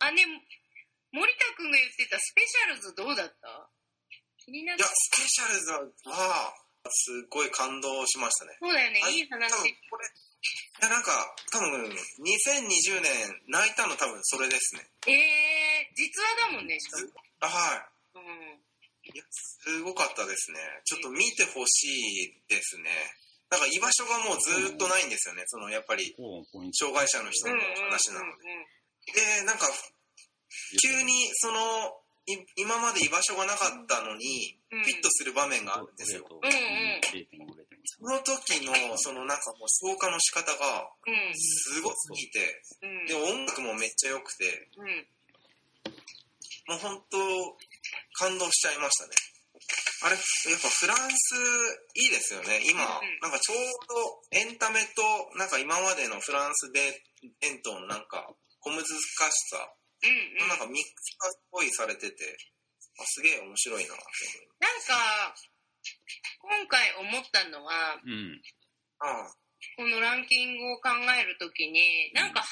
[0.00, 0.24] あ、ね、
[1.12, 3.68] 森田くんが言ってたスペシャルズどうだった？
[4.44, 4.92] 気になっいや、た。
[4.94, 5.70] スペシャルズ
[6.10, 6.52] は、
[6.90, 8.56] すごい感動しましたね。
[8.60, 9.50] そうだよねあ、いい話。
[9.50, 10.10] 多分これ、い
[10.82, 14.84] や、なんか、多分、2020年泣いたの多分それですね。
[15.06, 17.06] えー、実話だもんね、しかも。
[17.40, 18.22] あはうん。
[19.04, 19.10] い。
[19.14, 20.58] いや、すごかったですね。
[20.84, 22.90] ちょっと見てほしいですね。
[23.54, 25.44] なんか居場所がもうずっとないんですよね。
[25.46, 26.10] その、やっぱり。
[26.74, 27.54] 障害者の人の
[27.86, 29.14] 話なので。
[29.14, 29.70] で、なんか、
[30.82, 36.26] 急に、その、い今まで居場所がなかったのに、うんフィットする場面があるんですよ。
[36.26, 36.54] うんうん
[37.86, 41.14] その時の、そのなんかもう消化の仕方が、うん。
[41.36, 43.06] すごすぎて、うん。
[43.06, 45.06] で、音楽もめっちゃ良くて、うん。
[46.66, 47.18] もう本当、
[48.14, 49.14] 感動しちゃいましたね。
[50.04, 51.34] あれ、やっぱフランス
[51.94, 52.60] いいですよね。
[52.68, 53.56] 今うん、なんかちょう
[53.88, 55.00] どエンタメと、
[55.38, 57.00] なんか今までのフランスで
[57.40, 58.28] 伝統のなんか
[58.60, 58.88] 小難し
[59.48, 59.56] さ、
[60.02, 60.44] うん。
[60.44, 60.48] うん。
[60.48, 62.36] なんかミックスがすごいされてて、
[63.00, 65.34] あすげえ面白いなって思いなんか、
[66.38, 68.40] 今回思ったのは、うん。
[69.00, 69.34] ああ
[69.76, 72.46] このランキングを考えるときに、なんかハ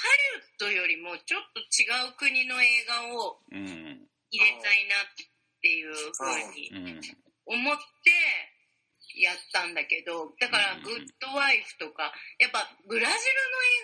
[0.65, 4.09] リウッドよりもちょっと違う国の映画をうん。
[4.33, 5.29] 入れたいなって
[5.69, 7.01] いうふうにうん。
[7.45, 13.19] 思ってやったんだけど、だからうんグッドワイフとか、やっぱブラジルの映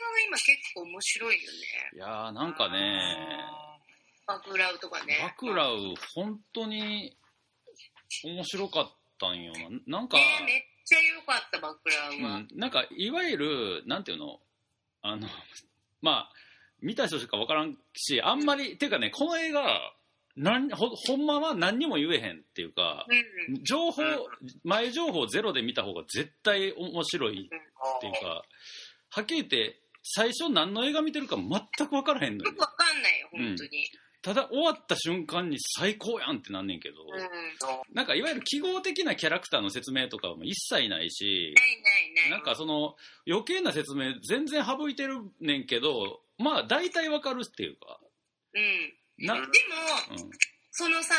[0.00, 1.58] 画が今結構面白いよね。
[1.94, 3.18] いやーなんかね、
[4.26, 5.18] バクラウとかね。
[5.22, 7.16] バクラウ、本当に
[8.24, 9.52] 面白かったんよ
[9.86, 9.98] な。
[10.00, 12.36] なんか、ねめっちゃ良かった、バクラウは。
[12.36, 14.40] うん、なんか、いわゆる、なんていうの、
[15.02, 15.28] あの、
[16.02, 16.32] まあ、
[16.80, 19.94] 見た人しか分からんし、あんまり、ていうかね、この映画、
[20.39, 23.64] なんほほんまは何にも言えへんっていうか、うん。
[23.64, 24.03] 情報、
[24.62, 28.44] 前情報ゼロで見た方が絶対面白いあっていうか、
[29.11, 32.61] はっきり言って、最初何の映画見てるか全く分からへんのよよく。
[32.61, 33.70] わかんないよ、本当に。
[34.22, 37.94] ただ終わった瞬間に最高やんってなんねんけど、うん。
[37.94, 42.31] なんかいわゆる記号的なキャラクターの説明とかも一切ないし、ないない。
[42.31, 42.94] なんかその
[43.27, 47.98] 余計な説明全然省いてるねんけど、まあ大体わかるっていうか、
[48.54, 48.94] うん。
[49.18, 49.46] な、でも、
[50.10, 50.30] うん、
[50.70, 51.14] そのさ、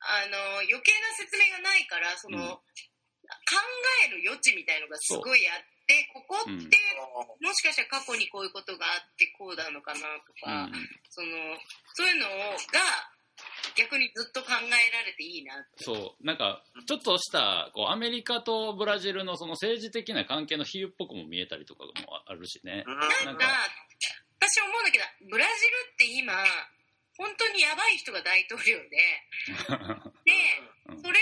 [0.00, 0.38] あの、
[0.68, 2.58] 余計な説明がないから、その、うん。
[3.24, 3.56] 考
[4.04, 7.46] える余地みたいのがすごいあって、ここって、うん。
[7.48, 10.88] もしかしたら過去にこういうことがあってこうなのかなとか、うん。
[11.08, 11.56] その、
[11.94, 13.08] そういうのが
[13.76, 15.84] 逆にずっと考えられていいなって。
[15.84, 21.90] そう、なんかちょっとしたこうアメリカとブラジルのその政治的な関係の比喩っぽくも見えたりとかも
[22.26, 22.84] あるしね。
[22.86, 23.26] うん。
[23.26, 23.46] なんか、
[24.38, 26.34] 私思うんだけど、ブラジルって今、
[27.16, 28.98] 本当にやばい人が大統領で、
[30.24, 30.32] で、
[30.86, 31.02] うん。
[31.02, 31.20] それ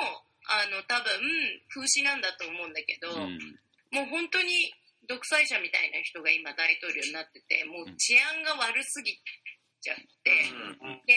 [0.00, 3.38] の、あの、多分、風刺なんだと思うんだけど、うん。
[3.90, 4.74] もう本当に
[5.06, 9.18] 独裁者みたいな人が今大統領になってて、もう治安が悪すぎ
[9.80, 10.30] ちゃって、
[10.80, 11.02] うん。
[11.06, 11.16] で、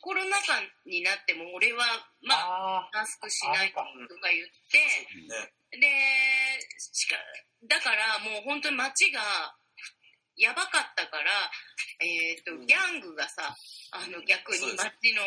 [0.00, 1.84] コロナ禍になっても俺は、
[2.22, 3.84] まあ、あマスクしないとか
[4.30, 4.78] 言って、
[5.28, 5.86] ねで、
[6.78, 7.16] しか、
[7.64, 9.20] だからもう本当に街が
[10.38, 11.50] やばかったから、
[11.98, 13.50] えっ、と、ギャングがさ、
[13.90, 15.26] あの逆に街の、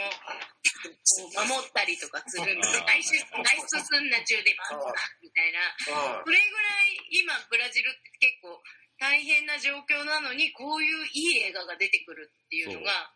[0.88, 5.60] こう守ったりとかするみたいな、外出外出すんな中で守ったみたいな、
[5.92, 8.56] はそれぐらい今ブラジルって結構
[9.00, 13.12] 大変な状況なのに、こういういい映画が出てくるっていうのが、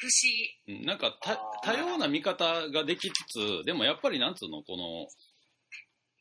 [0.00, 0.80] 不思議。
[0.80, 5.08] うんなんかた多様な見方ができつつ、でもやっぱりなんつうの、この、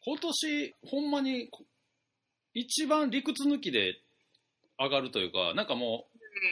[0.04, 1.64] 今年、ほんまに、こ
[2.54, 3.96] 一番理屈抜きで
[4.84, 6.08] 上がるというか、なんかも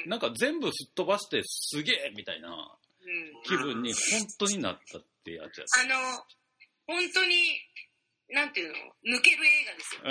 [0.05, 5.95] うなんか全部すっ飛ばしてすげえみたいなうん気分に本当になったってやつやあの、
[6.85, 7.35] 本当に、
[8.31, 10.01] なんていうの、抜ける映画ですよ。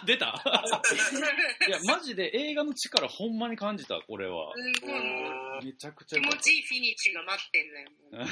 [0.00, 0.06] つ。
[0.06, 0.26] 出た？
[1.68, 4.52] いや、マジで映画の力ほんまに感じた、これは。
[4.56, 7.90] すごいもうめちゃくちゃ気持ちいいフィニッシュが待ってんのよ。
[7.90, 8.26] もう わ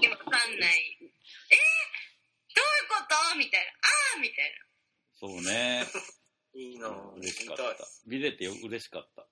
[0.00, 0.98] けわかんない。
[1.00, 2.94] えー、どういうこ
[3.32, 3.36] と？
[3.36, 3.72] みたいな。
[4.14, 4.66] あーみたいた。
[5.20, 5.84] そうね。
[6.54, 7.84] いいな嬉しかっ見た。
[8.06, 9.22] 見れてよ嬉しかった。
[9.22, 9.26] な。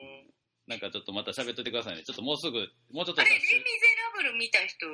[0.00, 0.34] うん。
[0.66, 2.02] なんかちょっとまた喋っといてくださいね。
[2.04, 2.58] ちょっともうすぐ、
[2.92, 3.60] もうちょっとあれ、レ・ミゼラ
[4.16, 4.86] ブル見た人、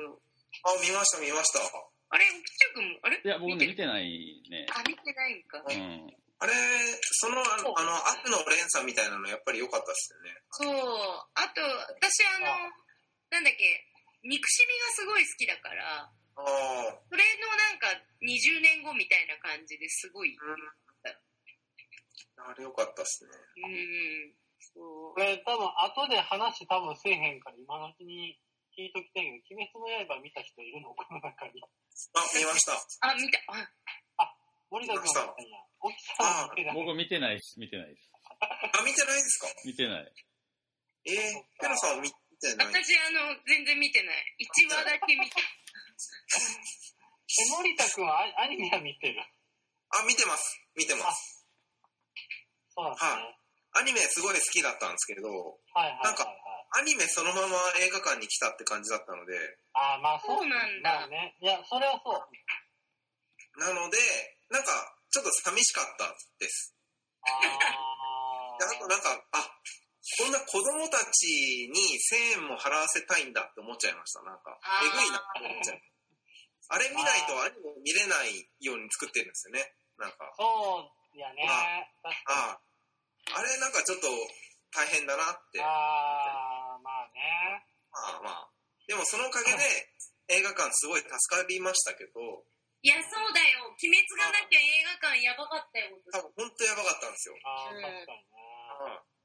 [0.65, 1.61] あ、見ました見ました。
[2.09, 3.21] あれ、奥ちゃくんも、あれ？
[3.21, 3.75] いや、僕ね、見る？
[3.77, 4.65] てないね。
[4.73, 5.61] あ、見てないんか。
[5.61, 6.09] うん。
[6.41, 6.53] あれ、
[7.21, 10.41] その、あの、あの悪の連鎖みたいなのやっぱり良かったですよね。
[10.51, 10.73] そう。
[11.35, 12.73] あと、私、あの、
[13.29, 13.85] なんだっけ、
[14.23, 17.87] 憎しみがすごい好きだから、ああ、それのなんか
[18.23, 20.35] 20年後みたいな感じですごい。
[22.37, 23.31] あれ良かったっすね。
[23.63, 24.33] うん。
[24.59, 25.21] そうこ。
[25.21, 28.39] れ多分後で話多分せえへんから今のうちに
[28.77, 30.93] 聞いときたいけど、鬼滅の刃見た人いるの？
[30.95, 31.61] この中に。
[32.13, 32.73] あ、見ました。
[33.07, 33.39] あ、見た。
[34.17, 34.35] あ、
[34.71, 35.57] 森田君が言ったんや。
[35.81, 36.75] 沖さんは見てない。
[36.75, 38.09] 僕見てないです、見てないです。
[38.39, 38.47] あ、
[38.83, 39.47] 見てないですか？
[39.65, 40.13] 見てない。
[41.07, 41.15] えー、
[41.59, 42.15] ペロさんは見て
[42.55, 42.67] ない？
[42.67, 44.35] 私、あの、全然見てない。
[44.39, 44.45] 1
[44.75, 45.39] 話だけ見た。
[45.43, 45.43] え、
[47.51, 49.21] 森田君はアアニメは見てる？
[49.91, 50.61] あ、見てます。
[50.75, 51.38] 見てます。
[52.79, 53.35] そうなんですね。
[53.75, 55.27] アニメすごい好きだったんですけど、
[55.75, 56.39] はいはいはい、なんかはい。
[56.79, 59.35] アニメそのまま映画館に来たって感じだったので、
[59.73, 61.35] あーまあそうそうなんだまあね。
[61.41, 62.23] いや、それはそう。
[63.59, 63.97] なので、
[64.49, 64.71] なんか、
[65.11, 66.73] ちょっと寂しかったです。
[67.25, 69.43] あであとなんか、あ、
[70.17, 71.99] こんな子供たちに
[72.39, 74.21] 1000円も払わせたいんだって思っちゃいました。
[74.23, 75.81] なんか、えぐいなって思っちゃう。
[76.69, 79.73] あれ見ないとアニメ見れないように作ってるんですよね。
[79.97, 80.85] なんかー、そ
[81.15, 81.49] うやね。
[81.49, 82.59] ああ、
[83.33, 84.07] あれなんかちょっと
[84.73, 85.61] 大変だなって。
[85.61, 87.65] あー、まあね。
[87.91, 88.49] まあまあ。
[88.87, 89.59] でもそのおかげで
[90.29, 92.45] 映画館すごい助かりましたけど、
[92.81, 93.75] いや、そうだよ。
[93.75, 95.99] 鬼滅がなきゃ映画館やばかったよ。
[96.15, 97.35] 多分本当やばかったんですよ。
[97.43, 98.39] あー、うん確かにね。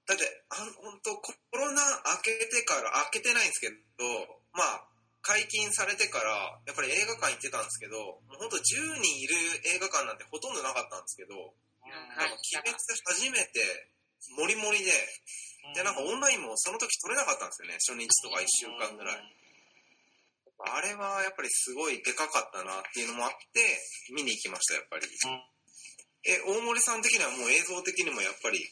[0.04, 1.80] だって、あ本当コロナ
[2.18, 4.04] 明けてから、明けてないんですけど、
[4.52, 4.88] まあ、
[5.22, 9.38] 解禁されてから、やっぱり映画館行ってたんですけど、もう本当10人いる
[9.72, 11.54] 映画館なんてほとんどなかったんですけど、
[11.88, 13.93] なんか鬼滅で初めて、
[14.32, 14.92] モリモリで、
[15.74, 19.36] で、なんかオンラインもその時取れなかったんですよね、初日とか1週間ぐらい。
[20.66, 23.80] あれはやっぱりすごいでかかったなっていうのもあって、
[24.14, 25.06] 見に行きました、やっぱり。
[26.24, 28.64] え、大森さん的にはもう映像的にもやっぱり、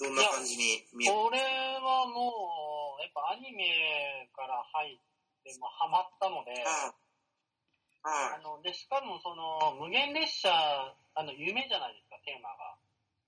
[0.00, 1.16] どんな感じに見える？
[1.16, 1.38] これ
[1.80, 4.98] はもう、やっぱアニメから入っ
[5.44, 6.92] て、まあ、ハマったので、は
[8.34, 8.34] い。
[8.34, 10.50] あの、で、しかもその、無限列車、
[11.14, 12.76] あの、夢じゃないですか、テーマが。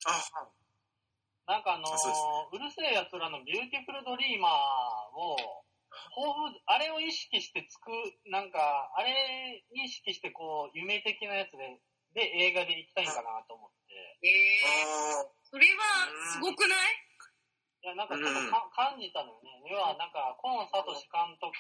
[0.06, 0.20] あ、
[1.46, 2.08] なんかあのそ
[2.52, 4.52] ううる星やつらのビューティフルドリーマー
[5.17, 5.37] を、
[6.17, 7.91] 抱負、あれを意識してつく、
[8.26, 8.58] なんか、
[8.96, 11.79] あれ意識してこう、夢的なやつで、
[12.14, 13.94] で、映画で行きたいんかなと思って。
[14.26, 16.79] えー、あそれはすごくない？
[17.85, 19.50] いや、なんかちょっとか、感じたのよね。
[19.70, 21.52] 要は、なんか、コン・サトシ監督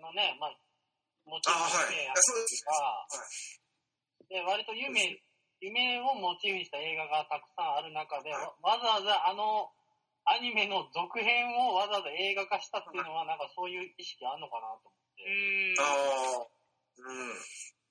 [0.00, 0.56] のね、まあ、
[1.26, 2.64] もちろんねやそうです。
[2.64, 3.06] が、
[4.30, 5.20] で、割と夢、
[5.60, 9.72] 夢をモチーフにした映画がたくさんある中で、わわざわざあの、
[10.26, 15.22] アニメの続編をわざわざ映画化したっていうのは、なんかそういう意識あんのかなと思って。
[15.22, 16.56] うんあ、ああ、
[16.98, 17.34] うん。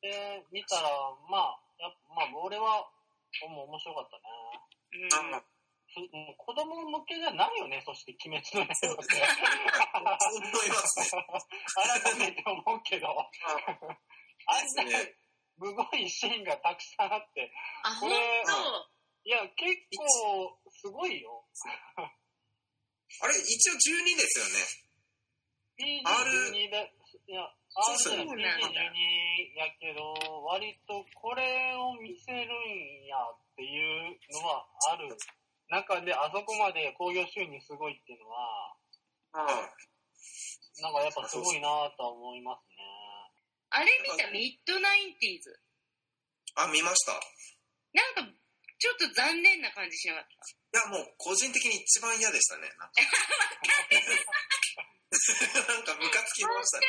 [0.02, 0.90] で、見たら、
[1.32, 2.86] まあ、やっぱまあ、俺は、
[3.50, 4.24] もう面白かったね。
[5.40, 5.56] うん
[5.96, 8.84] 子供向けじゃないよね、そして、鬼滅の刃って。
[8.84, 8.98] そう
[10.36, 11.24] 思いますね。
[12.04, 14.68] 改めて思うけど、あん
[15.58, 17.52] むごいシーンがたくさんあって、
[17.84, 21.44] あ、ほんこれといや、結構すごいよ。
[21.98, 24.86] あれ、一応12ですよね。
[25.82, 26.94] PG12 で、
[27.28, 30.14] いや、そうそう R じゃない PG12 やけど、
[30.46, 35.10] 割とこれを見せるんやっていうのはある
[35.70, 38.78] 中で、あそこまで興行収入すごいっていうのは、
[39.32, 40.82] はい。
[40.82, 41.68] なんかやっぱすごいな
[41.98, 42.78] とは思いますね。
[43.76, 44.32] あれ見た？
[44.32, 45.60] ミッドナインティーズ。
[46.56, 47.20] あ、見ました。
[47.92, 48.24] なんか、
[48.80, 50.28] ちょっと残念な感じしなかっ
[50.72, 50.80] た？
[50.80, 52.72] いや、もう個人的に一番嫌でしたね。
[52.80, 52.96] なんか
[55.68, 56.86] なんかムカつきましたね。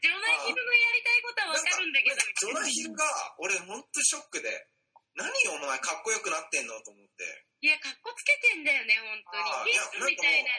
[0.00, 2.16] ジョナヒルのやりたいことはわかるんだけど。
[2.16, 4.68] ジョナヒルが、俺ほんとショックで、
[5.14, 7.44] 何お前かっこよくなってんのと思って。
[7.60, 9.72] いや、かっこつけてんだよね、本当に。
[10.06, 10.50] ゲみたいな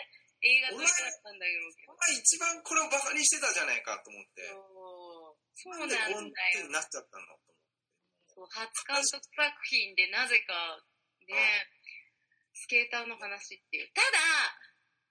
[0.41, 1.61] 映画撮りだったんだけど。
[1.87, 4.51] お前一番これをバカにしてたじゃないかと思って。
[5.59, 6.21] そうなんだよ。
[6.23, 6.31] に
[6.71, 7.67] なっちゃったのと思って。
[8.31, 10.79] そう初監督作品でなぜか
[11.27, 11.35] ね、
[12.55, 13.91] スケーターの話っていう。
[13.91, 14.19] ただ、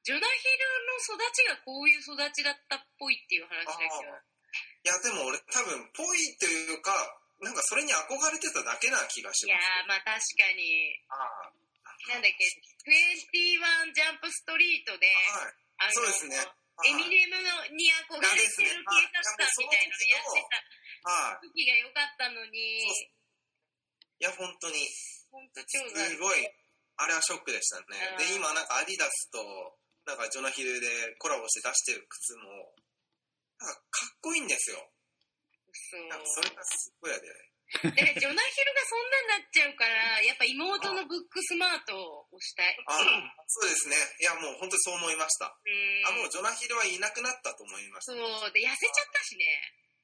[0.03, 4.09] ジョナヒルの育ちがこういう育ちだったっぽいっていう話だけど。
[4.09, 6.93] いや、でも俺多分、ぽいというか、
[7.41, 9.69] なんかそれに憧れてただけな気がしいやます。
[9.85, 11.53] ー、まあ確かに、ああ
[12.09, 12.49] なんだっけ、
[12.89, 15.93] 21ジャンプストリートで、はい。
[15.93, 16.37] そうですね
[16.87, 20.47] エミネムのに憧れてる警察官みたいなのやって
[21.03, 21.43] はい。
[21.43, 24.87] た時が良かったのに、いや、本当に、
[25.31, 26.47] ほんと超すごい、
[26.99, 27.99] あれはショックでしたね。
[28.13, 28.19] うん。
[28.19, 29.43] で、今なんかアディダスと、
[30.07, 30.87] なんかジョナヒルで
[31.19, 32.75] コラボして出してる靴も、
[33.59, 34.79] なんかかっこいいんですよ。
[36.11, 37.13] なんかそれがすっごい
[37.85, 38.15] やで。
[38.15, 42.77] で、ジョナヒルがそんなになっちゃうから、やっぱ妹のブックスマートを押したい。
[42.87, 42.97] あ
[43.47, 43.97] そうですね。
[44.21, 45.53] いや、もう本当にそう思いました。
[45.53, 46.07] うん。
[46.09, 48.13] あ、もうジョナヒルはいなくなったと思いました。
[48.13, 49.45] そう、で、痩せちゃったしね。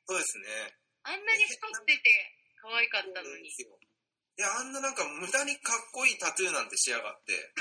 [0.06, 0.76] そうですね。
[1.04, 3.49] あんなに太ってて可愛かったのに。
[3.49, 7.54] いや、あんななんか無駄にかっこいいタトゥーなんてしやがって、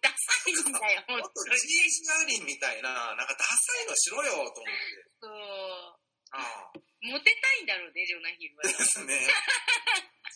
[0.00, 1.54] ダサいんだよ、ほ んもっととに。
[1.54, 4.62] GG アリンみたいな、なんかダサいのしろよと思って。
[5.20, 5.30] そう。
[6.32, 8.62] ああモテたいんだろうね、ジョナヒルは。
[8.62, 9.14] ですね。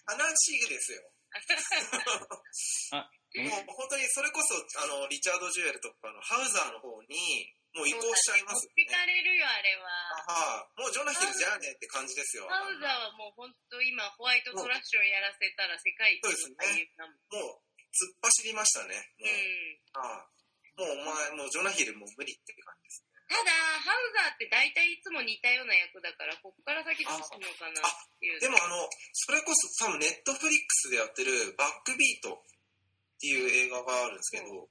[0.07, 1.03] 話ですよ。
[2.93, 8.99] あもう本当にそれこそ、あの、リチャード・ジュエルとかのハウザーの方に、もう移行しちゃいますよ持ってね。
[8.99, 9.87] かれるよ、あれは。
[10.27, 12.49] はい、もうジョナヒルじゃあねって感じですよ。
[12.49, 17.17] ハウザーはもう本当今、ホワイトトラッシュをやらせたら世界一の俳優だもん。
[17.31, 17.63] もう、
[17.95, 19.15] 突っ走りましたね。
[19.19, 20.11] もう、うん。
[20.11, 20.41] はい
[20.81, 23.05] もうお前、もうジョナヒルもう無理って感じです。
[23.31, 28.43] ただ、ハウザーって大体いつも似たような役だから、こっから先どうするのかなっていう。
[28.43, 34.67] でもあの、それこそ多分ネットフリックスでやってるバックビートっていう映画があるんですけど、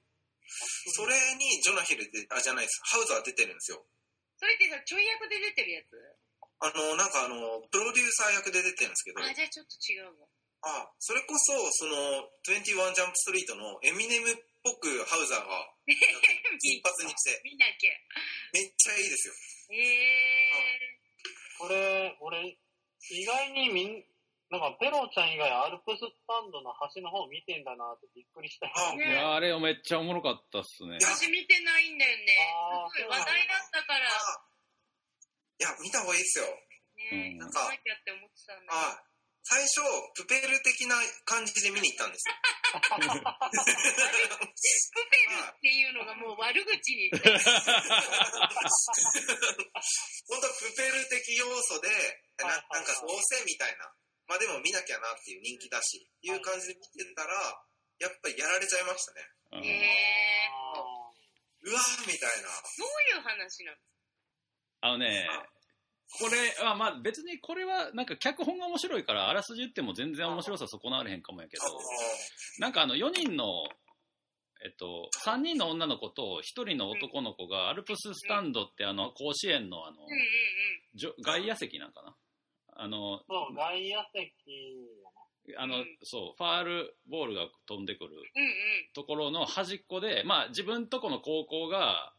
[0.92, 2.82] それにジョナヒルで、あ、じゃないです。
[2.84, 3.80] ハウザー出てるんですよ。
[4.36, 5.96] それってさ、ちょい役で出てるやつ？
[6.60, 10.28] あの、なんかあの、プロデューサー役で出てるんですけど、あ、じゃあちょっと違うわ。
[10.68, 15.75] あ、それこそ、その、21ジャンプストリートのエミネムっぽくハウザーが
[16.60, 17.94] 金髪にして、見なきゃ。
[18.54, 19.34] めっちゃいいですよ。
[19.72, 21.00] へ
[21.58, 22.58] これ、俺、
[23.12, 24.06] 意外にみん、
[24.50, 28.74] なんか、ペロちゃん以外アルプススタンドの端の方見てんだなってびっくりしたよ。
[28.75, 30.98] あいや、あれめっちゃおもろかったっすね。
[31.00, 32.25] 私見てないんだよね。
[32.96, 34.10] すごい話題だったから。
[34.10, 34.46] あ
[35.60, 36.46] いや、見た方がいいですよ。
[36.46, 36.60] ね
[37.12, 39.09] うん見なきゃって思ってたんだあ
[39.50, 39.82] 最初、
[40.13, 40.94] プペル的な
[41.25, 42.38] 感じで見に行ったんですよ。
[42.70, 43.18] プペル
[45.41, 47.10] っていうのがもう悪口に。
[47.10, 47.25] 本
[50.38, 51.89] 当プペル的要素で、
[52.38, 53.89] ななんかどうせみたいな。
[54.29, 57.34] まあでも見なきゃなっていう人気だし、いう感じで見てたら、
[57.98, 59.25] やっぱりやられちゃいましたね。
[59.58, 61.74] うんへー。
[61.74, 62.53] うわーみたいな。
[62.53, 63.77] どういう話なの
[64.82, 65.27] あのね、
[66.18, 71.63] これは、まあ別にこれはなんか脚本が面白いから、あらすじ言っても全然面白さ損なわれへんかもやけど、
[72.60, 73.46] なんかあの4人の、
[74.66, 79.98] えっと、3人の女の子と1人の男の子がアルプススタンドってあの甲子園のあの
[81.24, 82.16] 外野席なんかな？
[82.82, 84.34] あの、そう、外野席
[85.58, 88.12] あのうん、そう、ファールボールが飛んでくる。
[88.94, 92.13] ところの端っこで、まあ自分とこの高校が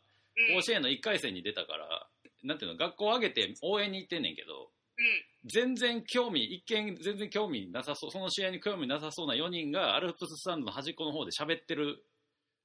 [0.51, 0.57] うん。
[0.57, 2.07] 甲子園の1回戦に出たから、
[2.43, 5.25] なんていうの、学校を挙げて応援に行ってんねんけど、うん。
[5.47, 12.05] 全然興味、一見全然興味なさそう、その試合に興味なさそうな4人がアルプススタンドの端っこの方で喋ってる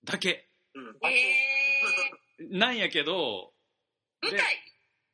[0.04, 0.98] だけうん。
[1.10, 4.28] へなんやけど、ー。
[4.28, 4.64] 舞で台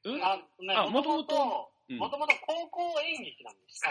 [0.06, 0.24] うん？
[0.24, 3.82] あ、ね、あもとも元と、うんもともと高校演劇なんです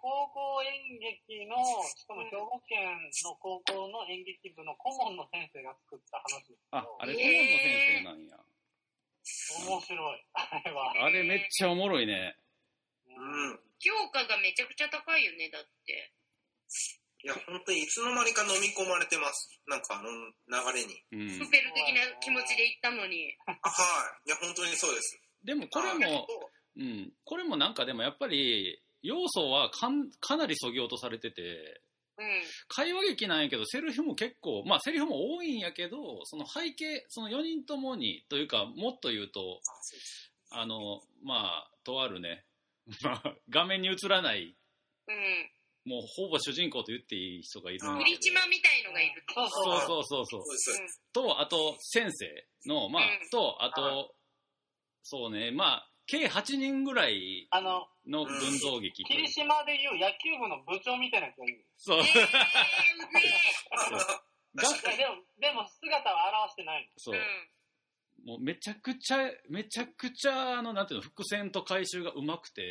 [0.00, 2.80] 高校演劇の、しかも兵庫県
[3.24, 8.36] の高校の演劇部の顧問の先生が作った話ですけあ、ど、あれ、顧問の先生なんや。
[9.66, 10.24] 面白い。
[10.34, 11.06] あれは。
[11.06, 12.36] あれめっちゃおもろいね。
[13.08, 13.60] うん。
[13.80, 16.12] 評価がめちゃくちゃ高いよね、だって。
[17.24, 19.48] いや、本当にいつの間にか飲み込まれてます。
[19.66, 20.12] なんかあの
[20.72, 21.00] 流れに。
[21.12, 21.50] うんプ。
[21.50, 23.34] ペル的な気持ちで行ったのに。
[23.46, 23.56] あは
[24.26, 24.28] い。
[24.28, 25.18] いや、本当にそうです。
[25.42, 26.26] でもこれも、
[26.76, 31.48] うん、これもなんかでもやっぱり、要素はかんかなりそぎ落とされてて、うん。
[32.68, 39.60] 会話劇なんやけど、セリフも結構、まあセリフも多いんやけど、その背景、その4人ともに、というか、もっと言うと、
[40.50, 42.44] あの、まあ、とあるね、
[43.02, 44.56] まあ、画面に映らない、
[45.08, 45.50] うん。
[45.84, 49.22] もうほぼ主人公と言っていい人がいるんうんだマみたいのがいる。
[49.34, 50.26] そうそうそう。
[50.26, 50.42] そう
[51.12, 54.16] と、あと、先生の、まあうん、と、あはと、
[55.02, 61.64] そうね、まあ、計8人ぐらいあの、の群像劇という霧島でいう野球部の部長みたいなやつがいる。
[61.76, 61.98] そう。
[61.98, 62.18] えー、うぜ
[64.54, 67.18] が確かにでも、でも姿は表してないそうえ。
[67.18, 68.22] う。
[68.22, 68.26] ん。
[68.26, 69.18] もうめちゃくちゃ、
[69.50, 72.62] めちゃくちゃ、あの、なんていうの、伏線と回収がうまくて。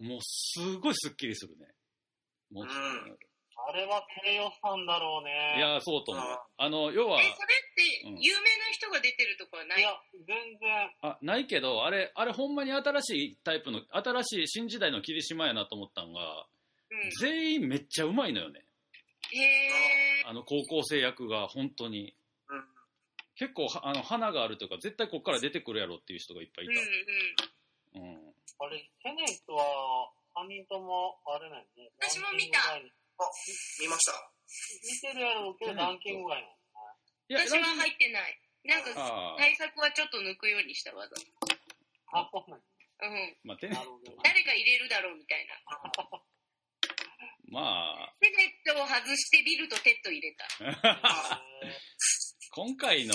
[0.00, 1.66] もうすごいスッキリするね。
[2.50, 3.18] もう、うん
[3.66, 5.54] あれは低予算だろうね。
[5.56, 6.44] いや、そうと思うあ。
[6.58, 9.80] あの、要はえ、、それってうん、有名な人が出てるとかはない？
[9.80, 9.90] いや、
[10.26, 10.26] 全
[10.58, 10.90] 然。
[11.02, 16.46] あ、ないけど、あれ、あれほんまに新しいタイプの、新しい新時代の霧島やなと思ったんが、
[16.90, 17.10] うん。
[17.20, 18.64] 全員めっちゃうまいのよね。
[19.32, 20.28] へー。
[20.28, 22.14] あの、高校生役が本当に。
[22.48, 22.64] うん
[23.36, 27.98] 結構は、あの、花があるというか、絶対こっから出てくるやろっていう人がいっぱいいうんた。
[27.98, 28.06] うん。
[28.06, 28.34] うん。
[28.60, 31.90] あれ、テネットは、3人とも、あれなんよね。
[32.00, 32.78] 私も見た
[33.18, 34.30] ランキング外に見ました。
[34.82, 36.54] 見てるやろうけど、ランキング外なの？
[37.28, 37.48] ね。
[37.48, 38.40] 私は入ってない。
[38.64, 41.16] なんか、ああ、大作はちょっと抜くようにしたわざ。
[42.12, 43.36] あ、そうなうん。
[43.44, 43.56] まあ。
[43.60, 43.70] 誰
[44.42, 45.54] が入れるだろうみたいな。
[47.50, 50.44] まあ、テネットを外してビルとテッド入れた。
[50.64, 50.74] へ
[52.50, 53.14] 今回の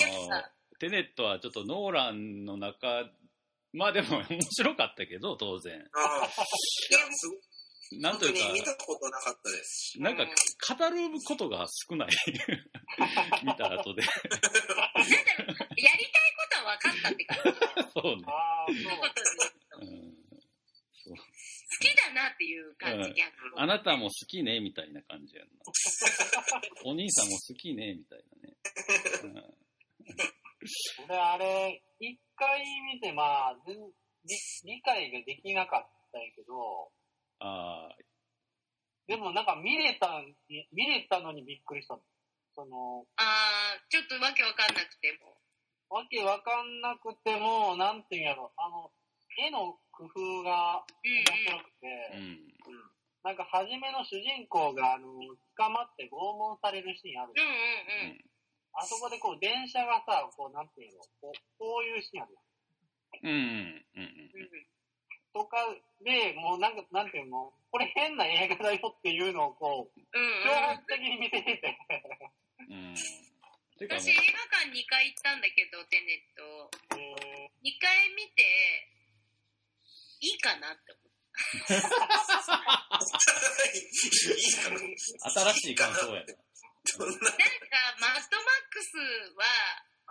[0.78, 3.10] テネットはちょっとノーランの中、
[3.72, 5.88] まあでも面白かったけど、当然。
[5.92, 6.24] ああ。
[6.24, 6.32] いや、
[7.10, 7.38] すごい。
[7.92, 10.00] なんという本当に見か、たことなかったです。
[10.00, 10.30] なんか語
[10.90, 12.08] ることが少ない。
[13.42, 13.72] 見た後で。
[13.74, 13.96] なんだろう、
[15.76, 17.50] やりたいことは分かったって感じ。
[17.92, 18.22] そうね。
[18.26, 18.72] ああ、そ
[21.12, 21.16] う。
[21.16, 21.22] 好
[21.80, 23.16] きだなっていう感じ、うん。
[23.56, 25.52] あなたも好きねみたいな感じやんな。
[26.84, 28.56] お兄さんも好きねみたいなね。
[31.08, 32.62] 俺、あれ、一回
[32.94, 33.56] 見て、まあ、
[34.64, 36.92] 理解ができなかったんやけど、
[37.40, 37.96] ああ、
[39.10, 40.36] でもなんか見れたん、
[40.70, 42.00] 見れたのにびっくりしたの。
[42.54, 45.34] その、あー、ちょっとわけわかんなくても。
[45.90, 48.92] わけわかんなくても、なんていうんやろ、あの、
[49.34, 52.38] 絵の工夫がうん面白くて、うん。
[53.26, 55.10] なんか初めの主人公が、あの、
[55.58, 57.34] 捕まって拷問されるシーンある。
[57.34, 57.42] うん。
[57.42, 58.24] うんうんうん。
[58.78, 63.26] あそこでこう、電車がさ、こう、なんていうの、こうこういうシーンあるやん。
[63.26, 63.84] うん。
[63.98, 64.30] うん。
[64.38, 64.79] うん
[65.32, 65.56] とか
[66.02, 71.78] で、もうなんか、なんていうの、これ変な映画だよっていうのをこう、うんうん挑発的に見せてて、
[72.68, 72.94] うん。
[73.80, 74.22] 私映画
[74.60, 76.70] 館2回行ったんだけど、テネット。
[76.98, 78.44] え2回見て、
[80.20, 81.08] いいかなって思っ
[81.66, 81.74] た。
[81.74, 81.78] い
[84.36, 84.76] いかな
[85.30, 86.26] 新しい感想やな。
[86.26, 86.26] な。
[86.26, 86.36] なんか、
[88.00, 88.98] マッドマックス
[89.36, 89.44] は、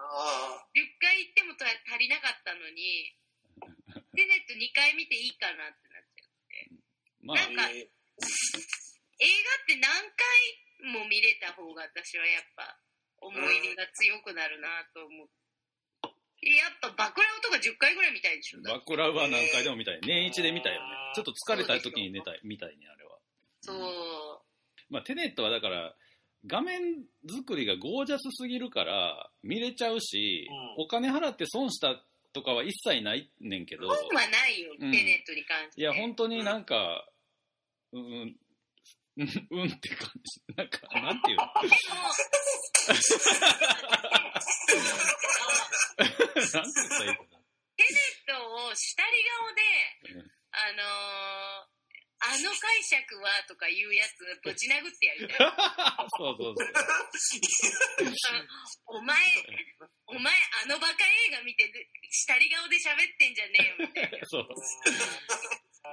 [0.02, 3.14] あ10回行っても足りなかったのに、
[4.20, 6.84] テネット2回見ていいかなってなっちゃう。
[7.24, 7.72] まあ、なんかあ。
[7.72, 7.88] え
[9.20, 12.80] 映画って何回も見れた方が私はやっぱ
[13.20, 15.40] 思い入れが強くなるなと思って。
[16.52, 20.00] やっぱバクラウとか10回ぐらい見たいでしょだってバクラウは何回でも見たい。
[20.04, 20.88] 年一で見たいよね。
[21.16, 23.20] ちょっと疲れた時に寝たい、見たいね、あれは。
[23.62, 24.44] そう。
[24.90, 25.96] まあ、テネットはだから、
[26.48, 26.80] 画面
[27.28, 32.02] 作りがゴージャスすぎるから、見れちゃうし、うんお金払って損した
[32.34, 35.82] とかは一切ないねんけど、本はないよ、うんテネットに関して。
[35.82, 37.08] いや、本当になんか、
[37.92, 38.36] うん、うん、
[39.18, 40.42] うんうんって感じ。
[40.56, 41.44] なんか、 なんていうの？
[41.50, 41.52] な
[46.62, 47.30] んて言ったらいいかな。
[47.78, 49.24] テネットを下り
[50.04, 51.79] 顔で、うんあのー
[52.20, 55.38] あの解釈はとかいうやつぶち殴ってやりたい。
[56.20, 56.68] そうそうそう。
[59.00, 59.16] お前、
[60.08, 60.94] お前あのバカ
[61.28, 61.72] 映画見て、
[62.12, 64.20] 下り顔で喋ってんじゃねえよみたいな。
[64.28, 64.48] そう。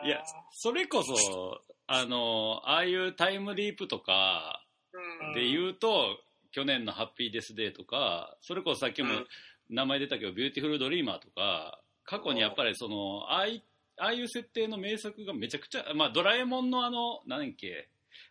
[0.03, 5.35] ーいや、それこそ、あの、ああいうタイムリープとかうん。
[5.35, 6.21] で言うと、
[6.51, 9.29] 去年のハッピーデスデーとか、それこそさっきもうん
[9.69, 13.65] 名前出たけど、ビューティフルドリーマーとか、過去にやっぱりその、ああい
[13.99, 17.89] ああいう設定の名作がめちゃくちゃ、まあ、ドラえもんのあの、何やっけ、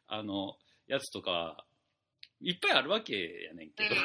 [0.08, 1.66] あの、やつとか、
[2.42, 3.16] いっぱいあるわけ
[3.48, 4.02] やねんけど、うん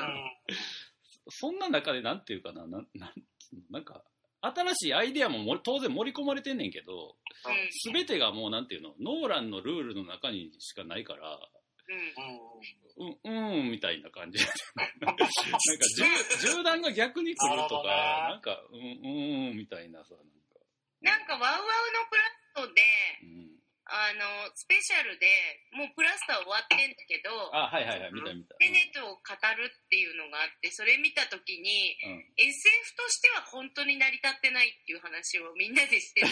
[1.32, 3.12] そんな中でなんていうかな、なん、なん
[3.70, 4.02] なんか、
[4.40, 11.38] 新しいアイデアもも当然盛り込まれてんねんけど、うんすべてがもうなんていうの、ノーランのルールの中にしかないから、
[11.88, 14.38] うんうんみたいな感じ。
[15.00, 15.26] なんか
[16.40, 20.39] 銃、銃弾が逆に来るとか、なんか、うん、うん、みたいなさ、なんか。
[21.00, 22.22] なんかワウワウのプラ
[22.64, 22.82] ストで、
[23.24, 23.60] うん。
[23.90, 24.22] あの、
[24.54, 25.26] スペシャルで、
[25.74, 28.54] もうプラスター終わってんだけど、あ、はいはいはい、見た見た。
[28.62, 32.22] テネットを語るっていうのがあって、それ見たときに、うん。
[32.38, 36.28] SF としては本当に成り立ってないっていう話をみんなでしてて、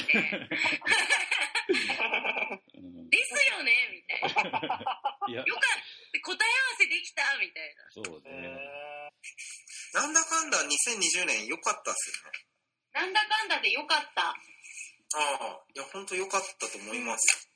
[2.78, 4.28] うんですよねみたいな。
[5.42, 5.64] よかっ
[6.12, 7.90] た、答え合わせできたみたいな。
[7.90, 8.54] そうえね。
[9.94, 12.46] なんだかんだ2020年良かったっすよね。
[12.92, 14.35] なんだかんだでよかった。
[15.14, 17.49] ああ、いや、本当良かったと思います。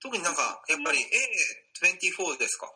[0.00, 0.98] 特になんか、やっぱり
[1.82, 2.72] A24 ですか？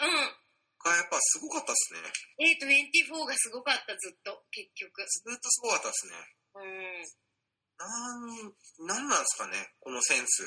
[0.00, 0.36] うん。
[0.82, 2.00] がやっぱすごかったっすね。
[2.40, 5.02] A24 がすごかった、ずっと、結局。
[5.06, 6.14] ずっとすごかったっすね。
[6.54, 7.04] うん。
[7.78, 10.42] なん、なんなんすかね、このセンス。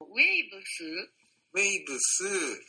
[0.00, 0.84] ウェイブス
[1.54, 2.24] ウェイブス、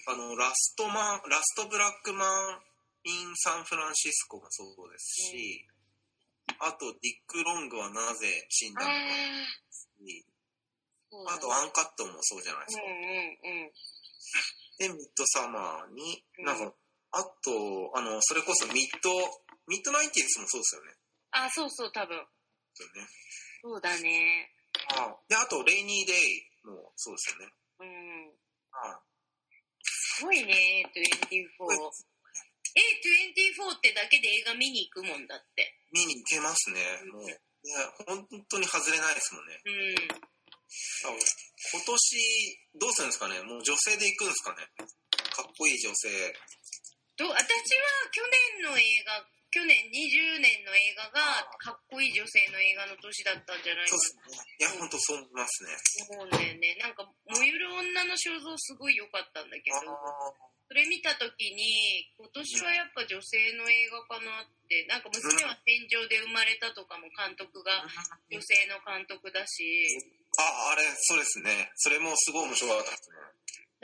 [0.08, 2.62] あの、ラストマン、ラストブラックマン・
[3.06, 5.68] イン・サンフランシスコがそうですし、
[6.60, 8.92] あと、ディック・ロングはなぜ死んだあの
[11.26, 11.40] かあ。
[11.40, 12.84] と、アンカットもそうじゃないですか。
[12.84, 13.72] うんうんうん。
[14.80, 16.74] で、ミッドサマーに、うんなんか、
[17.12, 19.10] あと、あの、それこそミッド、
[19.68, 20.96] ミッドナインティーズもそうですよね。
[21.32, 22.18] あ、そうそう、多分。
[22.18, 22.26] で
[22.74, 23.08] すよね。
[23.62, 24.52] そうだね。
[24.98, 27.54] あで、あと、レイニーデイもそうですよね。
[27.80, 28.34] うん。
[28.72, 29.00] あ
[29.84, 32.13] すごいね、A24。
[32.74, 35.78] A24 ってだけで映画見に行くもんだって。
[35.92, 36.82] 見に行けますね。
[37.12, 37.38] もう、いや、
[38.08, 39.62] 本当に外れないですもんね。
[39.66, 39.96] うん。
[41.06, 43.42] あ今年、どうするんですかね？
[43.42, 44.66] もう女性で行くんですかね？
[45.36, 46.10] かっこいい女性。
[47.16, 47.38] と私は
[48.12, 48.22] 去
[48.58, 49.22] 年の映画
[49.54, 54.58] 去年20年の映画がかっこいい女性の映画の年だったんじゃないかそうですね。
[54.58, 55.78] いや、本当そう思いますね。
[56.10, 56.76] と思うんだよね。
[56.82, 59.78] なんか、燃ゆる女の肖像すごい良かったんだけど、
[60.74, 67.86] それ見た時に、今年はやっぱ女性の映画かなって、なんか娘は戦場で生まれたとかも監督が
[68.26, 69.62] 女性の監督だし、
[70.42, 71.70] あ、あれ、そうですね。
[71.78, 73.22] それもすごい面白かったですね。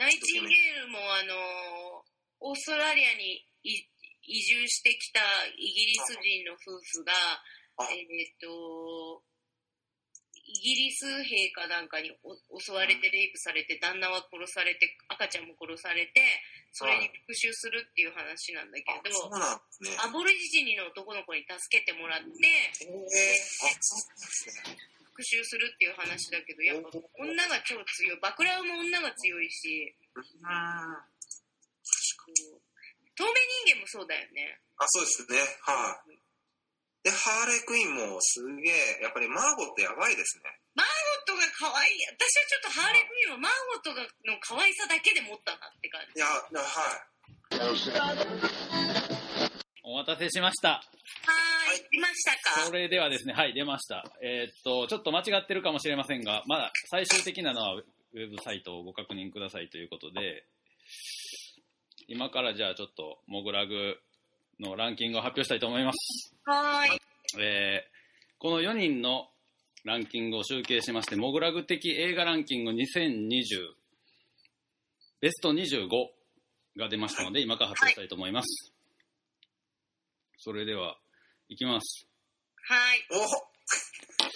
[0.02, 2.02] ナイチンゲールもあの、
[2.42, 3.86] オーストラリアにい
[4.26, 5.22] 移住してきた
[5.54, 7.14] イギリス人の夫婦が、
[7.78, 9.22] あえっ、と、
[10.50, 16.20] イギリス兵かなんかにお襲われてレイプされて、旦那は殺されて、赤ちゃんも殺されて、
[16.74, 19.94] それに復讐するっていう話なんだけあ、ど、そうなんですね。
[20.02, 22.26] アボリジニの男の子に助けてもらって、
[22.82, 22.98] えー。
[25.14, 28.18] 復讐するっていう話だけど、やっぱ女が超強い。
[28.20, 30.24] バクラウも女が強いし、うん。
[33.14, 33.32] 透明
[33.66, 34.58] 人間もそうだよね。
[34.78, 35.38] あ、そうですね。
[35.62, 36.18] はい。
[37.02, 40.44] で、ハーレークイーンもすげえ、やっぱりマーゴってやばいですね。
[40.74, 41.96] マーゴットが可愛い。
[42.12, 46.20] 私はちょっとハーレークイーンはマーゴットがの可愛さだけで持ったなって感じ。
[46.20, 47.10] いや、はい。
[49.82, 50.68] お待たせしました。
[50.68, 54.04] はーい、出ましたかそれではですね、はい、出ました。
[54.22, 60.44] えーっと、ちょっと間違ってるかもしれませんが、まだ最終的なのはウェブサイトをご確認くださいということで、
[62.08, 63.96] 今からじゃあちょっと、モグラグ
[64.60, 66.34] のランキングを発表したいと思います。
[66.44, 67.00] はーい。
[67.40, 67.90] えー
[68.42, 69.28] この4人の
[69.84, 73.74] ランキングを集計しまして、モグラグ的映画ランキング2020
[75.20, 75.88] ベスト25
[76.78, 78.72] が出ましたので、今から発表したいと思います。
[80.38, 80.96] それでは、
[81.50, 82.08] いきます。
[82.66, 83.06] はい。
[83.10, 83.18] お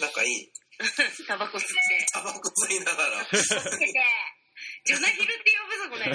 [0.03, 0.51] なんかいい。
[1.27, 2.05] タバコ吸って。
[2.13, 3.25] タバコ吸いながら。
[3.25, 3.93] つけて。
[4.85, 6.09] ジョナヒルって呼ぶぞ、こ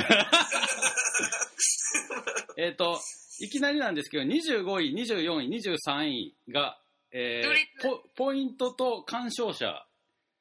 [2.56, 2.66] れ。
[2.68, 3.00] えっと、
[3.40, 6.78] いきなりなんですけど、25位、24位、23位が、
[7.10, 9.86] えーポポイントと鑑賞者、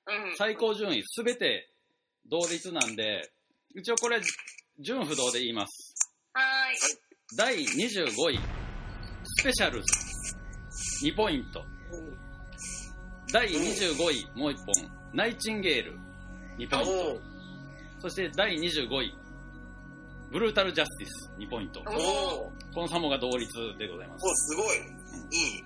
[0.05, 0.35] うん。
[0.35, 1.69] 最高順位、すべて
[2.29, 3.31] 同率なんで、
[3.73, 4.19] 一応これ、
[4.79, 5.95] 順不動で言います。
[6.33, 7.37] はーい。
[7.37, 8.39] 第25位、
[9.23, 11.63] スペシャルズ、2ポイント。
[13.31, 15.97] 第25位、もう1本、ナイチンゲール、
[16.57, 17.21] 2ポイント。
[18.01, 19.13] そして第25位、
[20.31, 21.81] ブルータルジャスティス、2ポイント。
[21.87, 24.25] おおーこの3本が同率でございます。
[24.25, 24.77] おすごい。
[24.77, 24.81] い
[25.57, 25.63] い。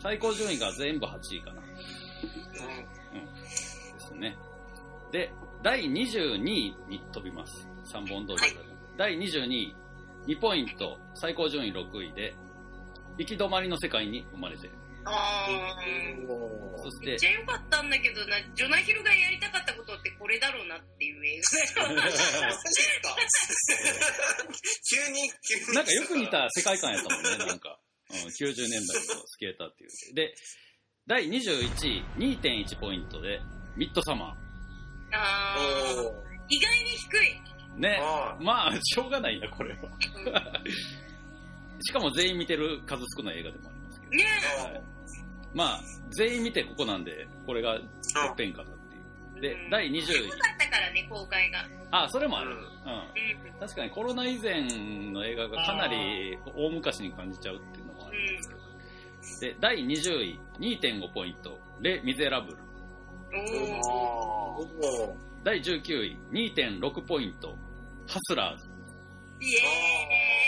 [0.00, 1.62] 最高順位が全部8位かな。
[1.62, 1.68] で
[3.98, 4.36] すね。
[5.12, 7.68] で、第22位に飛びます。
[7.92, 8.60] 3本同士で。
[8.96, 9.76] 第22位、
[10.26, 12.34] 2ポイント、最高順位6位で、
[13.18, 14.68] 行き止まりの世界に生まれて。
[15.04, 16.28] あうん。
[16.28, 16.32] ー。
[16.32, 21.40] おそしめってち、ゃ良かったんだけどな、ジョナヒルがやりたかったことってこれだろうなっていう映
[21.74, 21.84] 画。
[24.84, 25.74] 急に、急に。
[25.74, 27.78] なんかよく似た世界観やったもんね、なんか。
[28.10, 28.84] うん、90年代の
[29.26, 30.14] スケーターっていう。
[30.14, 30.34] で、
[31.06, 33.40] 第21位、2.1ポイントで、
[33.76, 34.36] ミッドサマ
[35.12, 36.02] あー。
[36.02, 36.14] おー
[36.48, 37.40] 意外に低い。
[37.76, 37.80] ー。
[37.80, 37.98] ね。
[38.02, 39.78] あまあ、しょうがないな、これは。
[39.82, 40.64] うん
[41.82, 44.12] しかも全員見てる数少ない映画でもありますけど。
[44.12, 44.24] ね
[44.58, 44.93] はい
[45.54, 47.84] まあ、全員見てここなんで、これがて
[48.32, 49.40] っぺんかなっていう。
[49.40, 50.02] でうん、第20位よ。
[50.02, 51.64] かったからね、公開が。
[51.90, 52.50] あ、それもある。
[52.50, 53.60] うん。
[53.60, 54.62] 確かにコロナ以前
[55.12, 58.64] の映画がかなり大昔に感じちゃうっていうのもありますけど。
[59.40, 62.58] で、第20位、2.5ポイント、レ・ミゼラブル。
[65.44, 67.56] 第19位、2.6ポイント、
[68.08, 68.68] ハスラーズ。
[69.40, 70.44] イエーイ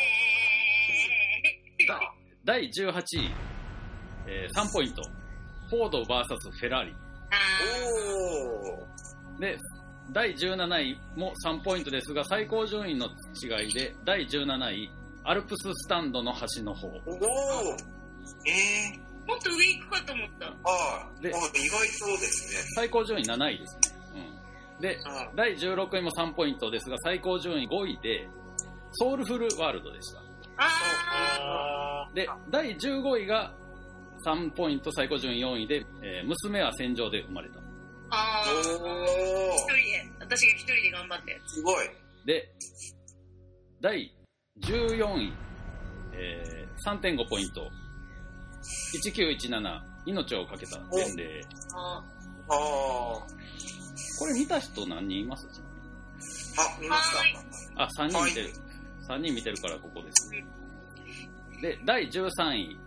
[2.45, 3.31] 第18位、
[4.27, 5.03] えー3ポイント、
[5.71, 6.95] フォード VS フェラーリ。
[7.31, 7.37] あ
[8.65, 9.59] おーで、
[10.13, 13.07] 第17位も3ポイントですが、最高順位の
[13.43, 14.91] 違いで、第17位、
[15.25, 16.89] アルプススタンドの端の方。
[16.89, 17.03] おー
[18.47, 20.47] えーもっと上行くかと思った。
[20.47, 22.71] ー、あーであ、意外そうですね。
[22.77, 23.99] 最高順位7位ですね。
[24.77, 24.81] うん。
[24.81, 28.29] で、あ第16位も3ポイントですが、最高順位5位で、
[28.93, 30.21] ソウルフルワールドでした。
[30.59, 33.53] ああで、第15位が
[34.25, 37.59] 3ポイント、最高順位4位で、えー娘は戦場で生まれた。
[37.59, 37.63] ー。
[38.11, 38.51] あー。
[38.69, 41.87] お一人で、私が一人で頑張ったやー、すごい。
[42.25, 42.49] で、
[43.81, 44.13] 第
[44.61, 45.33] 14位、
[46.15, 47.71] えー3.5ポイント、
[49.03, 51.43] 1917、命をかけた伝令。
[51.45, 51.75] つ。
[51.75, 52.05] あ
[52.49, 52.57] あー
[54.19, 55.47] これ見た人何人います？
[56.59, 57.19] あ、見ました。
[57.19, 57.37] はい
[57.77, 58.53] あ、3人見てる。
[59.09, 60.31] 3人見てるからここです。
[61.61, 62.86] で、第13位、お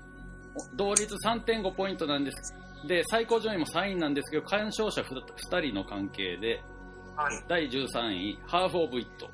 [0.75, 2.53] 同率3.5ポイントなんです。
[2.87, 6.61] で、最高順位も3位なんですけど、鑑賞者 2, 人の関係で、
[7.15, 7.43] はい。
[7.47, 9.25] 第13位、ハーフ・オブ・イット。
[9.25, 9.29] お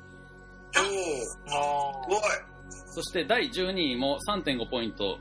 [0.78, 2.20] ー、すあごい。
[2.94, 5.18] そして第12位も3.5ポイント。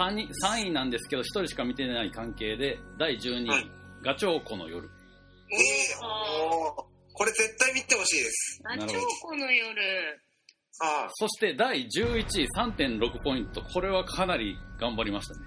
[0.00, 4.88] 3, 位3位なんですけど、1人しか見てない関係で、第12位、はいガチョウコの夜。
[5.50, 8.60] えー、おーこれ絶対見てほしいです。
[8.64, 10.20] あ、なるほど超この夜。
[10.80, 13.62] あそして第11位、3.6ポイント。
[13.62, 15.46] これはかなり頑張りましたね。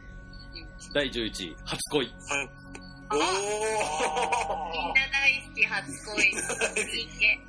[0.94, 2.13] 第11位、初恋。
[2.30, 2.50] あ、はい。
[3.12, 6.26] おみんーな大好き初恋。
[6.26, 7.39] いいね。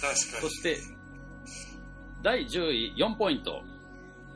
[0.00, 0.14] 確かに。
[0.42, 0.78] そして、
[2.22, 3.62] 第10位、4ポイント。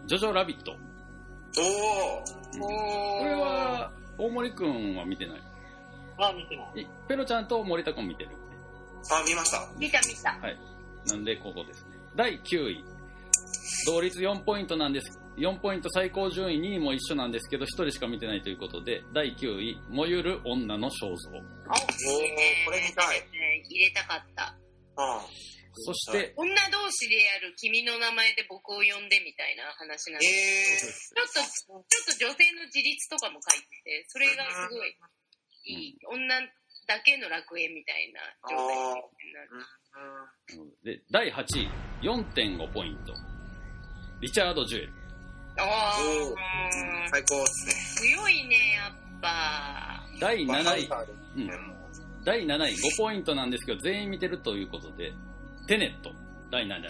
[0.06, 0.72] ジョジョラビット。
[0.72, 5.42] おーこれは、大森くんは見てない？
[6.18, 6.82] は見てない。
[6.82, 8.30] いペロちゃんと森田くん見てる？
[9.10, 9.66] あ、見ました。
[9.78, 10.36] 見た見た。
[11.06, 11.96] なんで、ここですね。
[12.14, 12.84] 第9位。
[13.86, 15.18] 同率4ポイントなんです。
[15.38, 21.30] 4ポイント最高順位2位も一緒なんですけど、1人しか見てないということで、第9位、燃ゆる女の肖像。
[21.30, 21.46] お、おー
[22.66, 23.20] これ見たい。
[23.20, 24.54] ね入れたかった。
[24.96, 25.26] あ
[25.72, 34.96] そして、女同士でやる君の名前で僕を呼んでみたいな話なんで、えちょっと、ちょっと女性の自立とかも書いてて、それがすごい
[35.64, 35.98] いい。
[36.06, 36.40] 女
[36.86, 39.48] だけの楽園みたいな状態になる。
[40.82, 41.70] ー、で、第8位、
[42.02, 43.29] 4.5ポイント。
[44.20, 44.92] リチャード・ジュエル。
[45.58, 45.96] ああ、
[47.10, 47.74] 最高ですね。
[48.12, 50.02] 強いね、やっぱ。
[50.20, 50.88] 第7位、
[51.36, 51.52] うんね
[52.24, 55.14] 第7位、5ポイントなんですけど、全員見てるということで、
[55.66, 56.12] テネット。
[56.50, 56.88] 第7位。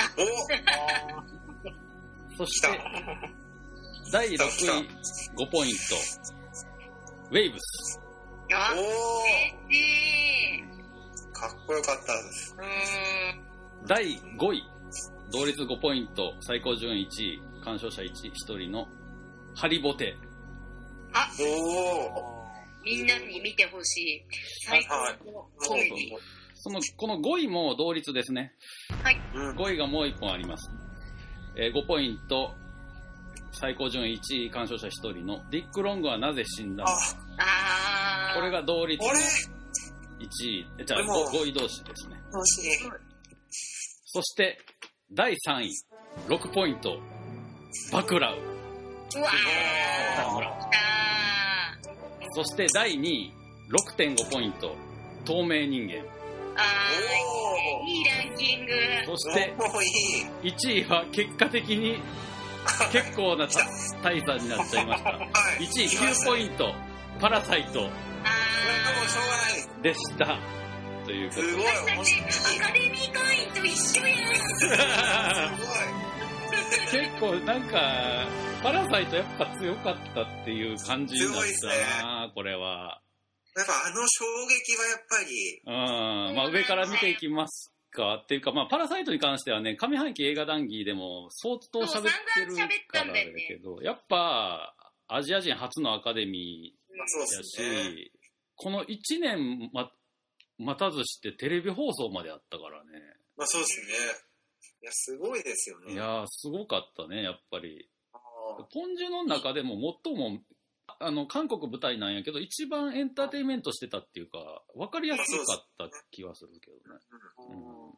[2.37, 2.69] そして、
[4.13, 4.89] 第6位、
[5.37, 5.81] 5ポイント。
[7.31, 8.01] ウェイブス。
[8.53, 8.87] あ、お嬉
[9.71, 9.79] し
[10.59, 10.65] い。
[10.65, 12.57] ーかっこよかったです。
[13.87, 14.69] 第5位、
[15.33, 18.89] 同率5ポイント、最高順位1位、鑑賞者 1, 1人の
[19.55, 20.17] ハリボテ。
[21.13, 22.41] あ、おー
[22.85, 24.25] みんなに見てほしい。
[24.67, 24.97] 最高
[25.31, 26.19] のコメディ。
[26.55, 28.55] その、この5位も同率ですね。
[29.35, 29.57] うん。
[29.57, 30.71] 5位がもう1本あります。
[31.57, 32.55] えー5ポイント、
[33.53, 36.95] 最高順位1位、鑑賞者1人のディック・ロングはなぜ死んだのあ、
[37.39, 38.35] あー。
[38.37, 42.17] これが同率のこれ？1位、えじゃあこれも 5, 位同士ですね。
[42.33, 42.91] 欲しい。
[44.07, 44.59] そして、
[45.13, 45.73] 第3位、
[46.29, 47.01] 6ポイント、
[47.91, 48.37] バクラウ。
[48.37, 49.35] うわー。
[52.31, 53.33] そして第2位、
[53.99, 54.77] 6.5ポイント、
[55.25, 55.95] 透明人間。
[55.95, 56.03] ー。
[56.55, 58.73] あー、いいランキング。
[59.07, 60.53] そして、もういい。
[60.53, 62.01] 1位は結果的に
[62.93, 63.59] 結構なた
[64.05, 65.11] 大差になっちゃいました。
[65.11, 65.17] は
[65.59, 65.65] い。
[65.65, 66.73] 1位9ポイント、
[67.21, 67.91] パラサイトこれはも
[69.05, 69.49] うしょうがな
[69.81, 69.83] い。
[69.83, 70.60] でした。
[71.11, 71.49] ということで。
[71.49, 72.63] すごい私たち。
[72.63, 74.15] アカデミー会員と一緒や
[74.55, 74.69] す
[76.97, 78.29] 結構なんか、
[78.63, 83.03] パラサイトやっぱ強かったっていう感じになっ強いっすねたな、これは。
[83.57, 83.65] ごい。
[83.65, 86.37] やっぱあの衝撃はやっぱり、うん。
[86.37, 88.21] まあ上から見ていきますか。
[88.23, 94.77] っていうか、まあパラサイトに関してはね、上半期映画談義でも相当喋ってるそう散々喋っからだたんだよねけど、やっぱ
[95.09, 97.91] アジア人初のアカデミまあそうーやですね。
[97.97, 98.13] し、
[98.55, 99.91] この1年ま
[100.61, 102.91] 待たずしてテレビ放送まであったからね。
[103.37, 103.87] まあそうですね。
[104.83, 105.93] いや、すごいですよね。
[105.93, 107.89] いやー、すごかったね、やっぱり。
[108.13, 108.19] あ
[108.73, 110.41] ポンジュの中でも最も、
[110.99, 117.01] あの、韓国舞台なんやけど、一番エンターテインメントしてたっていうか、わかりやすかった気はするけどね。
[117.39, 117.93] うん。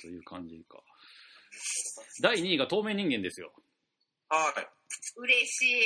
[0.00, 0.82] という感じか。
[2.22, 3.52] 第2位が透明人間ですよ。
[4.28, 4.68] はい。
[5.16, 5.80] 嬉しい。
[5.80, 5.84] い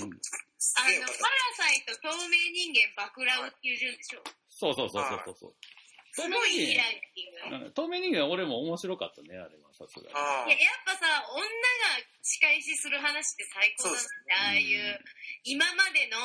[0.00, 0.20] や、うん。
[0.76, 4.20] あの、パラサイト透明人間バクラウっていう順でしょ。
[4.48, 5.54] そうそうそうそうそう。
[6.12, 7.64] すごいいいランキング。
[7.64, 10.12] うん透明人間は俺も面白かったね、あれは、さすがに。
[10.12, 11.48] あいや、やっぱさ、女が
[12.20, 14.34] 仕返しする話って最高なんだそうね。
[14.34, 15.00] ああいう、
[15.44, 16.18] 今までの、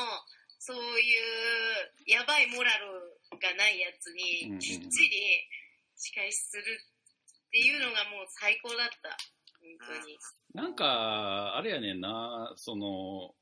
[0.59, 5.47] そういう、やばいモラルがないやつに、きっちり
[5.95, 6.63] 仕返しする
[7.47, 9.15] っていうのがもう最高だった。
[9.61, 10.17] 本当に。
[10.53, 13.35] なんか、あれやねんな、その、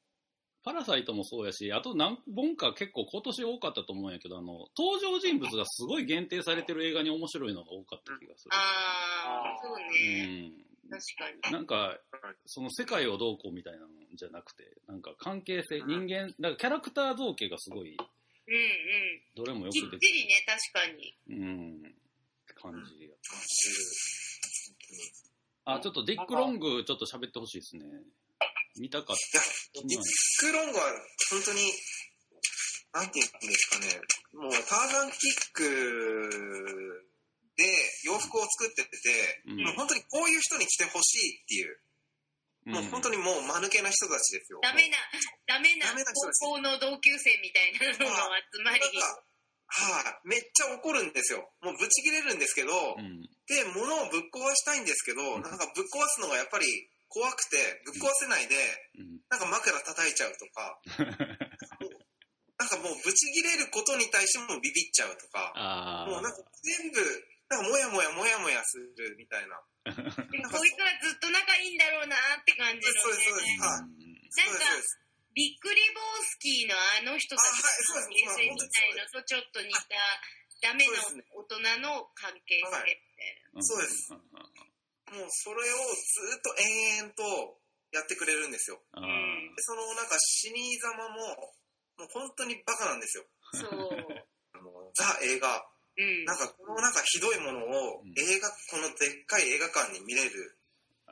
[0.64, 8.52] パラサイトもそうやし、あと何本か結構今年多かったと思うんやけど、あの、登場人物がすごい限定されてる映画に面白いのが多かった気がする。
[8.54, 10.48] ああ、そううね。
[10.48, 10.52] ん。
[10.90, 11.02] 確
[11.42, 11.54] かに。
[11.54, 11.98] なんか、
[12.46, 18.62] その世界をどうこうみたいなのじゃなくて、なんか関係性、人間、だからキャラクター造形がすごい、うんうん。
[19.36, 21.18] どれもよきっくできちりね、確かに。
[21.30, 21.82] うん、っ
[22.48, 23.10] て感じや。
[25.66, 27.86] あ、ちょっとディック・ロングちょっと喋ってほしいですね。
[28.78, 29.42] 見たかっいや、
[29.82, 29.88] た。
[29.88, 30.02] ディッ
[30.40, 30.84] ク・ロングは
[31.30, 31.72] 本当に、
[32.94, 34.02] なんていうんですかね、
[34.34, 37.04] もうターザンキック
[37.58, 37.64] で
[38.06, 38.90] 洋服を作ってて、
[39.46, 41.78] うんもう本当にこういう人に着てほしいっていう、
[42.66, 44.60] もう本当にもう間抜けな人たちですよ。
[44.62, 44.98] ダメな、
[45.46, 48.16] ダメなダメな人です高校の同級生みたいなのの
[48.54, 48.82] 集まり。
[49.74, 51.50] はい、めっちゃ怒るんですよ。
[51.62, 53.22] もうブチ切れるんですけど、うん。
[53.48, 56.66] で、物をぶっ壊したいんですけど、なんかぶっ壊すのがやっぱり
[57.14, 58.58] 怖くて、ぶっ壊せないで、
[58.98, 59.22] うん。
[59.30, 60.82] なんか枕叩いちゃうとか、
[62.58, 66.98] なんかもうブチ切れることに対してもビビっちゃうとか、あもうなんか全部、
[67.54, 69.62] なんかもやもやもやもやするみたいな。
[69.86, 73.46] こいつはずっと仲いいんだろうなって感じのそうですそうです。
[73.46, 73.58] ね。
[73.62, 73.78] はい。
[73.78, 74.18] うん。
[74.34, 75.00] そうですそうです。
[75.34, 79.82] びっくりボースキーのあの人たちの関係性みたいのとちょっと似た
[80.62, 80.94] ダメな
[81.34, 83.02] 大人の関係性みたい。
[83.62, 84.14] そうです。
[84.14, 84.73] んんうん
[85.14, 87.24] もうそれをずっと延々と
[87.94, 88.82] やってくれるんですよ。
[88.94, 89.02] で
[89.62, 91.54] そのなんか死に様も、
[91.98, 93.26] もう本当にバカなんですよ。
[93.54, 93.60] うん。
[93.60, 94.26] そう。
[94.54, 95.66] あのザ映画。
[95.96, 96.26] うん。
[96.26, 100.58] なんかこのなんかひどいものをうん映画、このでっかい映画館に見れる、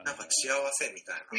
[0.04, 1.30] なんか幸せみたいな。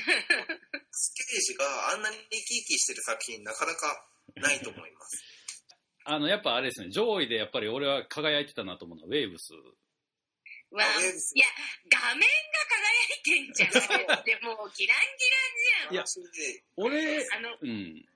[0.93, 5.25] ステージがあんなに生き生きしてる作品なかなかないと思います。
[6.05, 9.53] あの、やっぱあれですね、上位でやっぱり俺は輝いてたなと思うのは、ウェーブス。
[10.73, 11.47] わいや、
[11.91, 14.25] 画面が輝いてんじゃん。
[14.25, 15.95] でもうギランギランじゃん。
[15.95, 16.05] いや
[16.77, 18.09] 俺、あの、うん。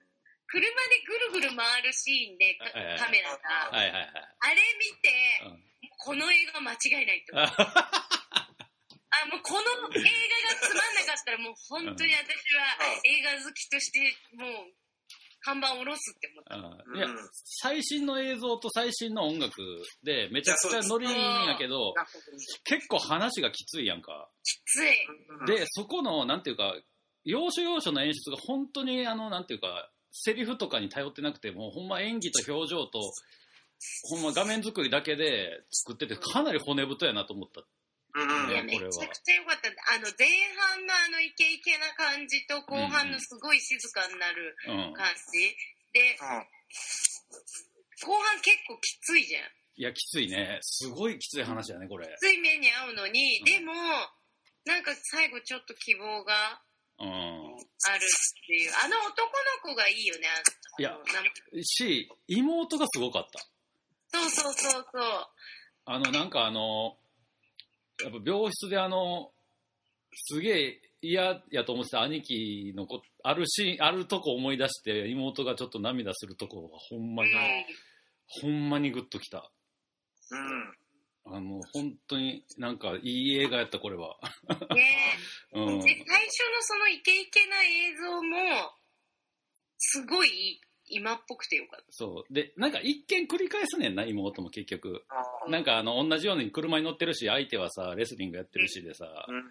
[0.49, 4.11] 車でぐるぐる回るシーンでカメラが、はいはいはい。
[4.40, 5.11] あれ見て、
[5.45, 5.66] うん
[5.99, 7.47] この映画間違いないと思う。
[7.47, 7.90] あ
[9.23, 9.61] あ、もうこの
[9.95, 14.73] 映画がつまんなかったらもう本当に私は映画好きとしてもう
[15.47, 16.55] 看板下ろすって思った。
[16.57, 19.53] あいやうん、最新の映像と最新の音楽
[20.03, 21.95] でめちゃくちゃノリいいんやけど、
[22.65, 24.29] 結構話がきついやんか。
[24.43, 24.89] きつい。
[25.47, 26.75] で、そこの、なんていうか、
[27.25, 33.01] 要所要所の演出が本当に、あの、なんていうか、セリフとかに頼ってなくても、ほんま演技と表情と、
[34.11, 37.61] ほんま画面作りだけで作ってて、かなり骨太やなと思った。
[37.61, 37.67] うん
[38.17, 39.69] うんいや、めちゃくちゃ良かった。
[39.93, 40.27] あの、前
[40.57, 44.95] 半のあのイケイケな感じと後半のすごい静かになるうん。
[44.95, 45.55] 感じ。
[45.93, 49.43] で、後半結構きついじゃん。
[49.79, 50.59] いや、きついね。
[50.63, 52.07] すごいきつい話だね、これ。
[52.07, 53.75] きつい目に遭うのに、うんでも、
[54.65, 56.63] なんか最後ちょっと希望が
[56.99, 57.09] うん。
[57.09, 58.73] あるっていう。
[58.83, 59.29] あの男
[59.69, 60.29] の子がいいよね。
[60.79, 61.31] いやなんか
[61.63, 63.39] し、妹がすごかった。
[64.19, 65.27] そうそうそうそう。
[65.85, 66.97] あの、なんかあの、
[68.03, 69.31] やっぱ病室であの、
[70.13, 77.37] すげえ嫌やと思ってた兄貴のこあるシーン、あるとこ思い出して、妹がちょっと涙するとこがほんまに、うん
[78.29, 79.51] ほんまにグッときた。
[80.33, 80.75] うん。
[81.33, 84.17] あの、本当になんかいい映画やった、これは。
[84.75, 85.19] ね
[85.55, 85.81] うん。
[85.81, 88.73] で、最初のそのイケイケな映像も、
[89.79, 91.87] すごい今っぽくてよかった。
[91.90, 92.33] そう。
[92.33, 95.05] で、なんか一見繰り返すねんな、妹も結局。
[95.49, 99.44] なんかあの、同じように車に乗ってるし、相手はさ、レスリングやってるしでさ、うん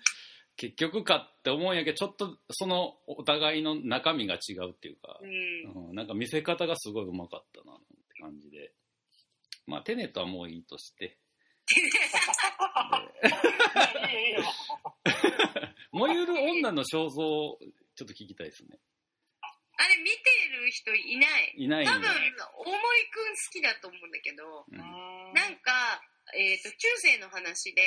[0.57, 5.89] 結局かって思うんやけど、ちょっとそのお互いの中身が違うっていうか、うん。
[5.89, 8.71] うん、なんか見せ方がすごいうまかったなって感じで。
[9.67, 11.17] まあ、テネットはもういいとして。
[15.91, 17.57] 燃える女の肖像を
[17.95, 18.77] ちょっと聞きたいですね。
[19.85, 20.17] あれ見て
[20.49, 21.53] る人いない。
[21.57, 22.09] いないん多分、だ。
[22.57, 22.81] 大森
[23.13, 26.01] くん好きだと思うんだけど、うんなんか、
[26.33, 27.83] えっ、と、中世の話で、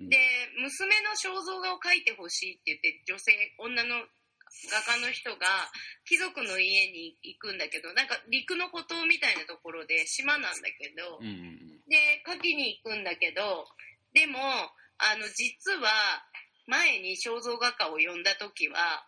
[0.00, 0.16] うんで、
[0.56, 4.00] 娘の肖像画を描いてほしいって言って、女性、女の
[4.70, 5.46] 画家の人が
[6.08, 11.20] 貴族の家に行くんだけど、なんか陸の孤島みたいなところで島なんだけど、
[11.88, 13.68] で、描きに行くんだけど、
[14.14, 14.40] でも、
[14.98, 15.90] あの、実は、
[16.66, 19.04] 前に肖像画家を呼んだ時は、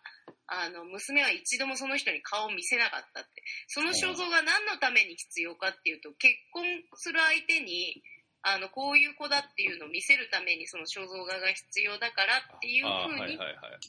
[0.46, 3.42] あの、娘は一度もその人に顔を見せなかったって。
[3.68, 6.64] その肖像が何のために必要かっていうと、結婚
[6.96, 8.02] する相手に、
[8.42, 13.80] あの、こういう子だっていうのを見せるためにその肖像画が必要だからっていうふうにはいはいはい。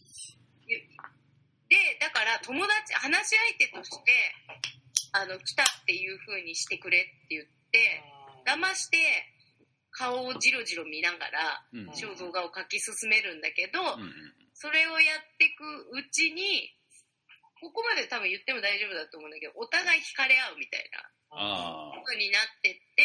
[1.68, 4.14] で、だから友達、話し相手として、
[5.12, 8.02] あの、来たっていう風にしてくれって言って、
[8.48, 8.98] 騙して、
[9.92, 11.80] 顔をじろじろ見ながら、うん。
[11.80, 16.72] うん肖像画を描き進めるんだけど、うんそれをやっていくうちに、
[17.60, 21.00] ここまで多分言っても大丈夫だと思うんだけど、お互い惹かれ合うみたいな
[21.32, 23.04] ああ、風になってって、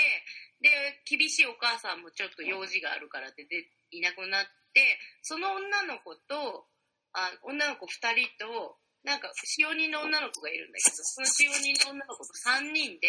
[0.63, 6.67] で、厳しいお母さんもちょっと用事があるからってでいなくなって、その女の子と、
[7.13, 13.09] あ女の子二人と、なんか、使用人の女の子がいるんだけど、 その使用人の女の子と三人で、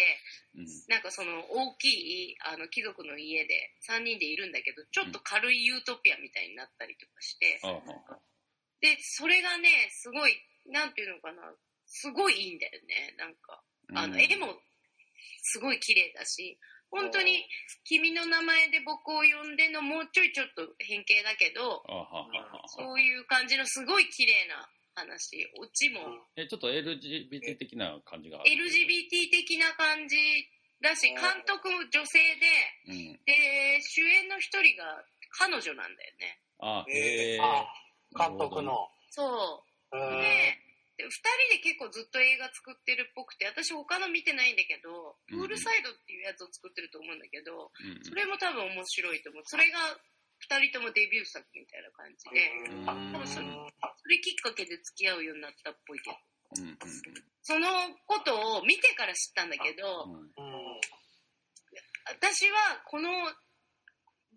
[0.56, 0.66] うん。
[0.88, 8.20] なんかその大きいあの貴族の家で3人でいるんだけどちょっと軽いユートピアみたいになったりとかしてああ、
[8.82, 11.42] でそれがねすごいなんていうのかな。
[11.86, 13.14] すごいいいんだよね。
[13.18, 13.62] なんか
[13.94, 14.52] あのうん絵も
[15.42, 16.58] すごい綺麗だし。
[16.92, 17.48] 本当に
[17.88, 21.82] 「君の名前で僕を呼んで」のもうちょいちょっと変形だけど
[22.66, 25.48] そういう感じのすごい綺麗な話。
[25.58, 26.00] オチも。
[26.36, 30.16] え、ちょっと LGBT 的な感じがある？LGBT 的な感じ
[30.80, 32.46] だし、監督も女性で、
[32.88, 33.20] うん。
[33.24, 35.04] で、主演の一人が
[35.38, 36.40] 彼女なんだよね。
[36.58, 37.40] あ、えへえ。
[38.14, 38.88] あ監督の。
[39.10, 39.96] そう。
[39.96, 40.56] へ
[40.96, 49.42] で、で二人で結構ずっと映画作ってるっぽくて、私他の見てないんだけど、プールサイドっていうやつを作ってると思うんだけど、うんそれも多分面白いと思う。
[49.46, 49.78] それが
[50.38, 52.40] 二人ともデビュー作みたいな感じで、
[52.72, 56.16] うんあ多分それそれきっかけで付き合うようになったっぽいけど。
[57.42, 57.66] その
[58.06, 60.06] ことを見てから知ったんだけど、
[62.04, 63.08] 私はこの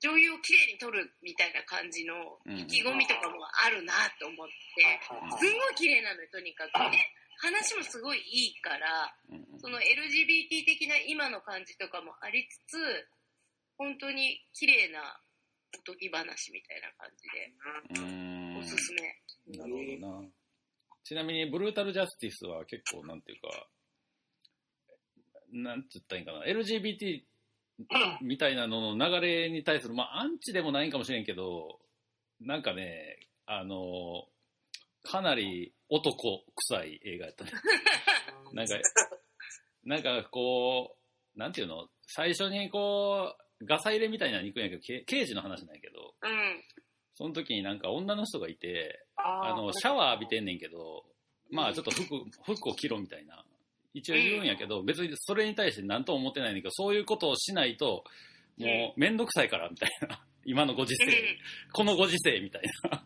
[0.06, 4.46] 女優をきれいに撮るみたいな感じの意気込みとかもあるなと思っ
[4.78, 5.02] て、
[5.42, 6.78] すんごい綺麗なのよ、とにかく。
[6.94, 7.02] で、
[7.42, 12.78] 話もすごいいいから、うんその LGBT 的な今の感じとかもありつつ、
[13.80, 15.02] 本当に綺麗な
[15.74, 18.58] おとぎ話みたいな感じで、うん。
[18.60, 19.58] おすすめ。
[19.58, 20.30] なるほどな。
[21.04, 23.68] ちなみに、ブルータルジャスティスは結構、なんていうか、
[25.52, 27.24] なんて言ったらいいんかな、LGBT
[28.22, 31.80] みたいなのの流れに対する、まあ、アンチでもないんかもしれんけど、
[32.40, 34.28] なんかね、あの、
[35.04, 37.52] かなり男臭い映画やったね。
[38.54, 38.76] なんか、
[39.84, 40.98] なんかこ
[41.36, 41.90] う、なんていうの？
[42.08, 46.64] 最初にこう、ガサ入れみたいなのに行くんやけど、け刑事の話なんやけど、うん。
[47.14, 51.06] その時になんか女の人がいて、ああの、シャワー浴びてんねんけど、
[51.50, 53.45] まあちょっと服、服を着ろみたいな。
[53.96, 58.04] 一応言うんやけど、別にそれに対して何とも思ってないんだけど、そういうことをしないと、
[58.58, 60.22] もうめんどくさいから、みたいな。
[60.44, 61.12] 今のご時世うん。
[61.72, 63.04] このご時世みたいな。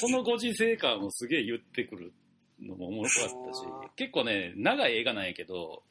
[0.00, 2.12] このご時世感をすげえ言ってくる
[2.60, 3.60] のも面白かったし、
[3.96, 5.84] 結構ね、長い映画なんやけど、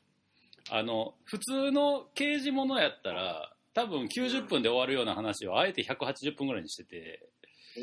[0.69, 7.29] あの、普通の刑事ものやったら、多分90分で終わるような話をあえて180分ぐらいにしてて、
[7.77, 7.79] う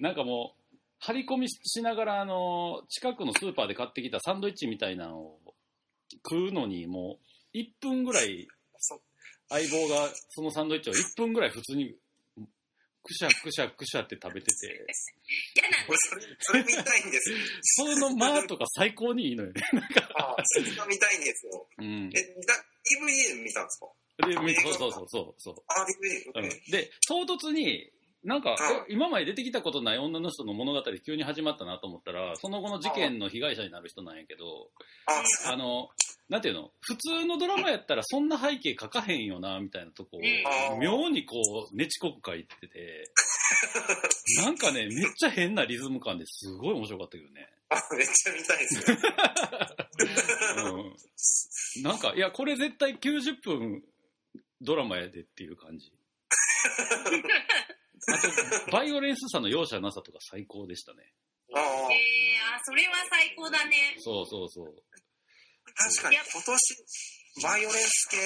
[0.00, 0.02] ん。
[0.02, 5.40] なんかもう、張り込みしながら、あの、近くのスーパーで買ってきたサンドイッチみたいなのを
[6.28, 7.18] 食うのに、も
[7.54, 8.48] う、1分ぐらい、
[9.48, 11.96] 相棒がそのサンドイッチを1分ぐらい普通に、
[13.02, 14.86] くしゃくしゃくしゃって食べてて、
[15.56, 16.10] 嫌なんです。
[16.12, 17.38] 俺それ、それ見たいんですよ。
[17.62, 19.62] その間とか最高にいいのよね。
[20.16, 21.66] ああ、それが見たいんですよ。
[21.78, 22.10] うん。
[22.14, 22.54] え、だ、
[23.34, 23.86] DVD で見たんですか？
[24.28, 25.54] で、そうそうそうそうそう。
[26.34, 27.90] うん、で、唐突に、
[28.22, 28.54] なんか、
[28.88, 34.68] 今まで出てきたことない女の人の物語急に始まったなと思ったら、その後の事件の被害者になる人なんやけど、
[35.46, 35.88] あ、あの、
[36.28, 36.70] なんていうの？
[36.80, 41.36] 普通のドラマやったらそんな背景書かへんよな、みたいなとこをうん、妙にこ
[41.72, 43.10] う、ねちこく書いてて、
[44.38, 47.48] なんかね、めっちゃ変なリズム感ですごい面白かったけどね。
[47.70, 48.98] あ、めっちゃ見たいですよ。
[51.76, 51.82] うん。
[51.82, 53.82] なんか、いや、これ絶対90分
[54.60, 55.92] ドラマやでっていう感じ。
[58.08, 58.18] あ
[58.66, 61.12] と、バイオレンスさの容赦なさとか最高でしたね。
[61.54, 63.96] ああ、えー、あ、それは最高だね。
[63.98, 64.74] そうそうそう。
[65.74, 68.16] 確かに今年、バイオレンス系、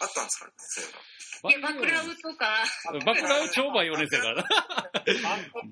[0.00, 1.50] あったんですかね、そういえば。
[1.50, 2.64] いや、バクラウとか、
[3.04, 4.42] バクラウ超バイオレンスやからな。
[4.42, 5.22] バック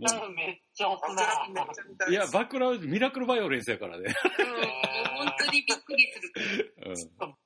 [0.00, 1.48] ダウンめっちゃ押すな。
[1.52, 4.04] めっちゃ見たいいや、バクラウミラクルバイオレンスやからね。
[4.06, 4.46] うん、
[5.26, 6.74] 本当にびっくりする。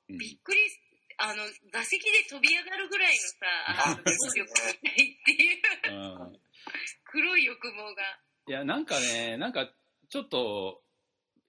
[0.08, 0.18] うん。
[0.18, 0.80] びっくりす、
[1.22, 4.50] あの、座席で飛び上がるぐらいのさ、あの、能力
[4.82, 6.38] みたいっていう、うん
[7.04, 8.02] 黒い欲望が。
[8.48, 9.70] いや、なんかね、なんか、
[10.08, 10.80] ちょっと、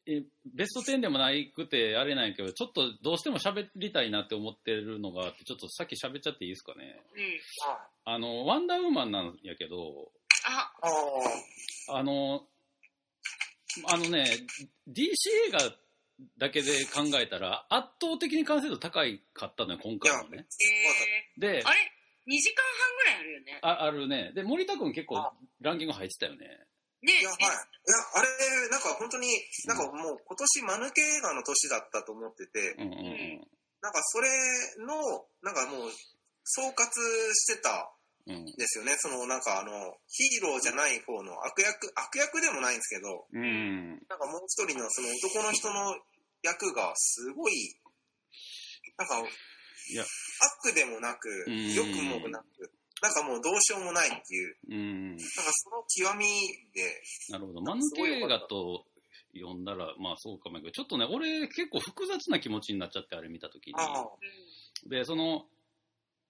[0.06, 0.22] え
[0.54, 7.02] ベスト10でもないくて、あれなんやけど、ちょっとどうしても喋りたいなって思ってるのがあって、ちょっとさっき喋っちゃっていいですかね。
[7.16, 8.14] うん。
[8.14, 10.12] あの、ワンダーウーマンなんやけど、
[10.46, 12.46] あ、ああ、あの、
[13.88, 14.26] あのね、
[14.90, 15.06] DC
[15.48, 15.60] 映画
[16.38, 20.46] だけで考えたら、圧倒的に完成度高いかったのよ、今回のね。
[21.38, 21.80] えでー、あ、れ
[22.28, 23.60] ?2 時間半ぐらいあるよね。
[23.62, 24.32] ああるね。
[24.36, 26.48] で、森田君結構ランキング入ってたよね。
[27.02, 27.40] ねいや、はい。
[27.40, 27.58] いや、
[28.16, 29.28] あれ、なんか本当に、
[29.66, 33.48] なんかもう今年間抜け映画の年だったと思ってて、うんうんうん。
[33.82, 34.30] なんかそれ
[34.86, 34.96] の、
[35.42, 35.92] なんかもう、
[36.46, 36.84] 総括
[37.34, 37.92] してた
[38.26, 38.96] ですよね。
[39.00, 43.90] その、なんかあの、ヒーローじゃない方の悪役、悪役でもないんですけど、うん。
[44.08, 45.96] なんかもう一人のその男の人の
[46.42, 47.54] 役がすごい、
[48.98, 50.06] なんか、いや
[50.64, 52.72] 悪でもなくうん、良くもなく、
[53.02, 55.10] なんかもうどうしようもないっていう、うん。
[55.10, 56.26] なんかその極み
[56.74, 57.62] で、なるほど。
[57.62, 58.86] 間抜け映画と
[59.36, 63.74] 読んだら、まあそうかもやけど、ちょっとね、俺結構複雑な気持ちになっちゃって、あれ見たときに。
[64.90, 65.46] で、その、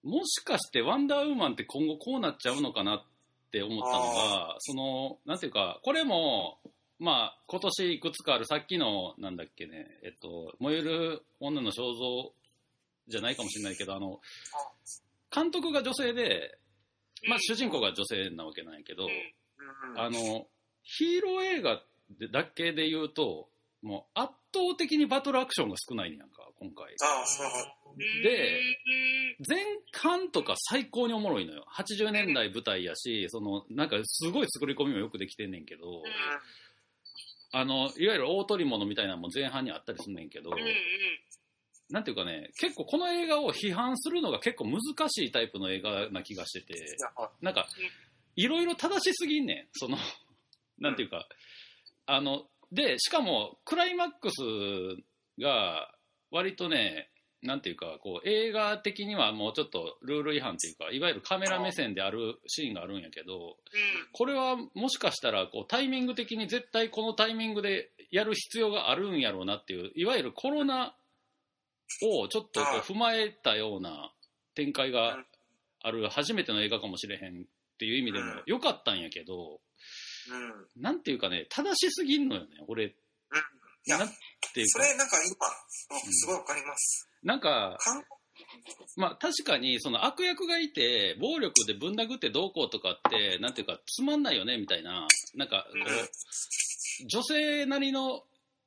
[0.04, 3.02] もしかしてワンダーウーマンって今後こうなっちゃうのかなっ
[3.50, 6.58] て思ったのが、その、なんていうか、これも、
[6.98, 12.32] まあ、今年いくつかある、さっきの、なんだっけね、えっと、燃える女の肖像
[13.08, 14.20] じゃないかもしれないけど、あの、
[15.34, 16.58] 監督が女性で、
[17.26, 19.08] まあ主人公が女性なわけなんやけど、う
[19.96, 20.00] ん。
[20.00, 20.46] あの、
[20.82, 21.82] ヒーロー映画
[22.30, 23.48] だけで言うと、
[23.82, 26.86] もう圧倒的にバトルアクションが少ないねやんか、今回。
[27.02, 27.48] ああ、そう。
[28.24, 28.60] で
[29.48, 29.58] 前
[29.92, 31.64] 半とか最高におもろいのよ。
[31.76, 36.02] 80年代舞台やし、その、なんかすごい作り込みもよくできてんねんけど、
[37.52, 40.74] あの、いわゆる大取り物みたいなのも前半にあったりすんねんけど、うんうんうん
[41.90, 44.80] なんていうかね、結構この映画を批判するのが結構難
[45.10, 46.96] しいタイプの映画な気がしてて、
[47.42, 47.66] なんか、
[48.36, 49.66] いろいろ正しすぎんねん。
[49.72, 49.98] その、
[50.78, 51.28] なんていうか、
[52.06, 54.42] あの、で、しかも、クライマックス
[55.40, 55.90] が、
[56.30, 57.10] 割とね、
[57.42, 63.56] なんていうか、こう、映画的にはもうちょっとルール違反っていうか、いわゆるカメラ目線であるシーンがあるんやけど、
[64.12, 70.94] これはもしかしたら、こう、タイミング的に絶対このタイミングでやる必要があるんやろうなっていう、いわゆるコロナ
[72.02, 74.10] をちょっとこう踏まえたような
[74.54, 75.18] 展開が
[75.82, 77.44] ある初めての映画かもしれへんっ
[77.78, 79.60] ていう意味でも良かったんやけど、
[80.30, 80.82] うん。
[80.82, 82.94] なんていうかね、正しすぎんのよね、俺。
[83.86, 85.36] いやなんていうか、それなんか今、
[86.12, 87.08] すごいわかります。
[87.22, 88.02] なんか、韓
[88.96, 95.82] まあ確かにその悪役がいて、暴力でぶん殴ってどうこうとかって、なんていうか、つまんないよね、みたいな、なんかこうん。
[95.82, 96.08] う、
[97.08, 98.24] 女性なりの、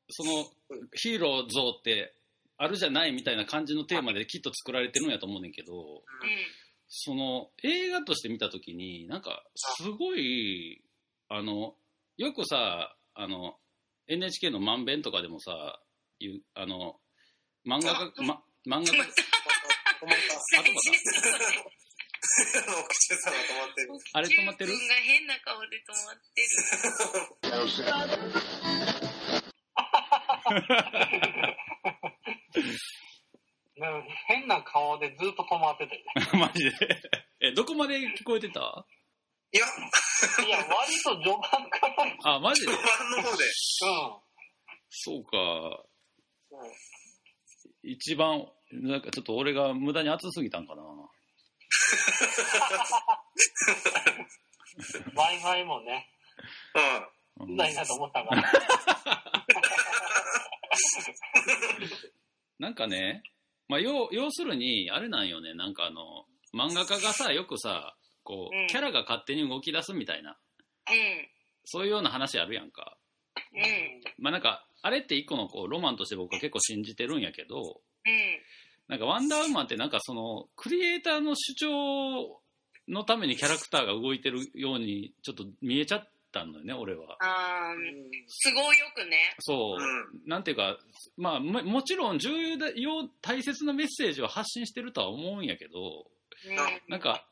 [0.10, 0.46] その、
[0.94, 2.14] ヒーロー像って
[2.58, 6.04] あるじゃないみたいな感じのテーマできっと作られてるんやと思うねんけど、
[6.90, 10.82] その映画として見たときに、なんか、すごい、
[11.30, 11.76] あの、
[12.18, 13.60] よくさ、あの、
[14.08, 15.82] NHK のまんべんとかでもさ、
[16.20, 17.00] いうあの、
[17.68, 19.20] 漫画が、ま、漫画が、止まった。
[20.60, 20.80] あとま
[22.38, 23.90] お口さんが止まってる。
[24.14, 24.72] あれ止まってる？
[24.72, 26.48] 君が変な顔で止まってる。
[34.28, 36.04] 変な顔でずっと止まってて。
[36.38, 36.72] マジで？
[37.42, 38.86] え、どこまで聞こえてた？
[39.54, 39.66] いや、
[40.46, 42.68] いや、割と序盤から、あ、マジで？
[42.68, 43.44] 序盤の方で。
[43.44, 43.52] うん。
[44.90, 45.84] そうか。
[47.84, 50.82] 一番、なんかちょっと俺が無駄に熱すぎたんかな。
[55.16, 56.10] Wi-Fi もね、
[57.40, 57.46] うん。
[57.48, 58.44] うんうざいなと思ったから。
[62.60, 63.22] なんかね、
[63.68, 67.96] まあ、要要するに、あれなんよね、なんかあの、漫画家がさ、よくさ、
[68.28, 70.38] こうんう、キャラが勝手に動き出すみたいな、
[70.90, 71.28] うん。
[71.64, 72.98] そういうような話あるやんか。
[73.54, 73.62] うん。
[74.20, 77.62] まあなんか、あれって一個のこうロマンとして僕は結構信じてるんやけど、
[78.06, 78.42] うん。
[78.90, 82.42] なんかワンダーウーマンってなんかその、クリエイターの主張
[82.90, 87.18] のためにキャラクターが動いてるようにちょっと見えちゃったのよね、俺は。
[87.20, 89.36] あー、都合よくね。
[89.40, 90.78] そう、うんなんていうか、
[91.18, 96.06] まあももちろん重要だ要大切なメッセージを発信してるとは思うんやけど、
[96.46, 96.56] うん。
[96.88, 97.26] なんか、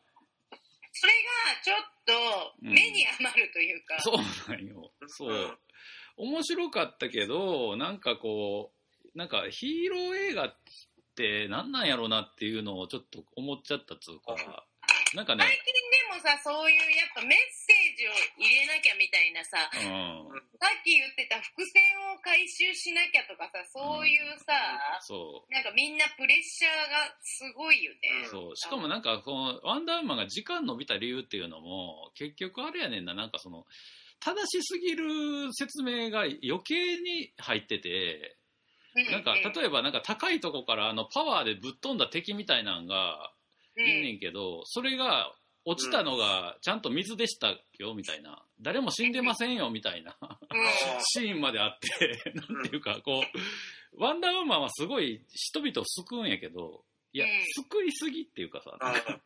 [0.97, 3.99] それがちょっと目に余るというか。
[3.99, 4.91] そうなんよ。
[5.07, 5.57] そうう。
[6.17, 8.71] 面白かったけど、なんかこ
[9.03, 10.55] う、なんかヒーロー映画っ
[11.15, 14.35] て何なんやろうなっていうのをちょっと思っちゃったっつうか、
[15.15, 15.73] なんかね、最近
[16.11, 17.39] でもさ、そういうやっぱメッセー
[17.95, 20.41] ジを入れなきゃみたいなさ、うん。
[20.59, 21.81] さっき言ってた伏線
[22.13, 24.53] を回収しなきゃとかさ、そういうさ、
[25.01, 28.27] そなんかみんなプレッシャーがすごいよね。
[28.27, 28.29] う。
[28.29, 28.55] そう。
[28.55, 33.65] しかもなんか、この、ワンダーウーマンが時間伸びた理由っていうのも、結局あれやねんな、なんかその、
[34.19, 38.37] 正しすぎる説明が余計に入ってて、
[39.11, 43.33] なんか、例えばなんか高いとこからあのパワーでぶっ飛んだ敵みたいなんが
[43.77, 45.33] うんいんねんけど、それが
[45.65, 47.49] 落ちたのがちゃんと水でした
[47.79, 50.15] よみたいな、誰も死んでませんよみたいな。
[50.21, 50.29] うん。
[51.01, 53.23] シーンまであって、なんていうか、こ
[53.97, 56.83] う、ワンダーウーマンはすごい人々を救うんやけど、
[57.15, 57.31] いやうん、
[57.63, 59.21] 救いすぎっていうかさ、うん。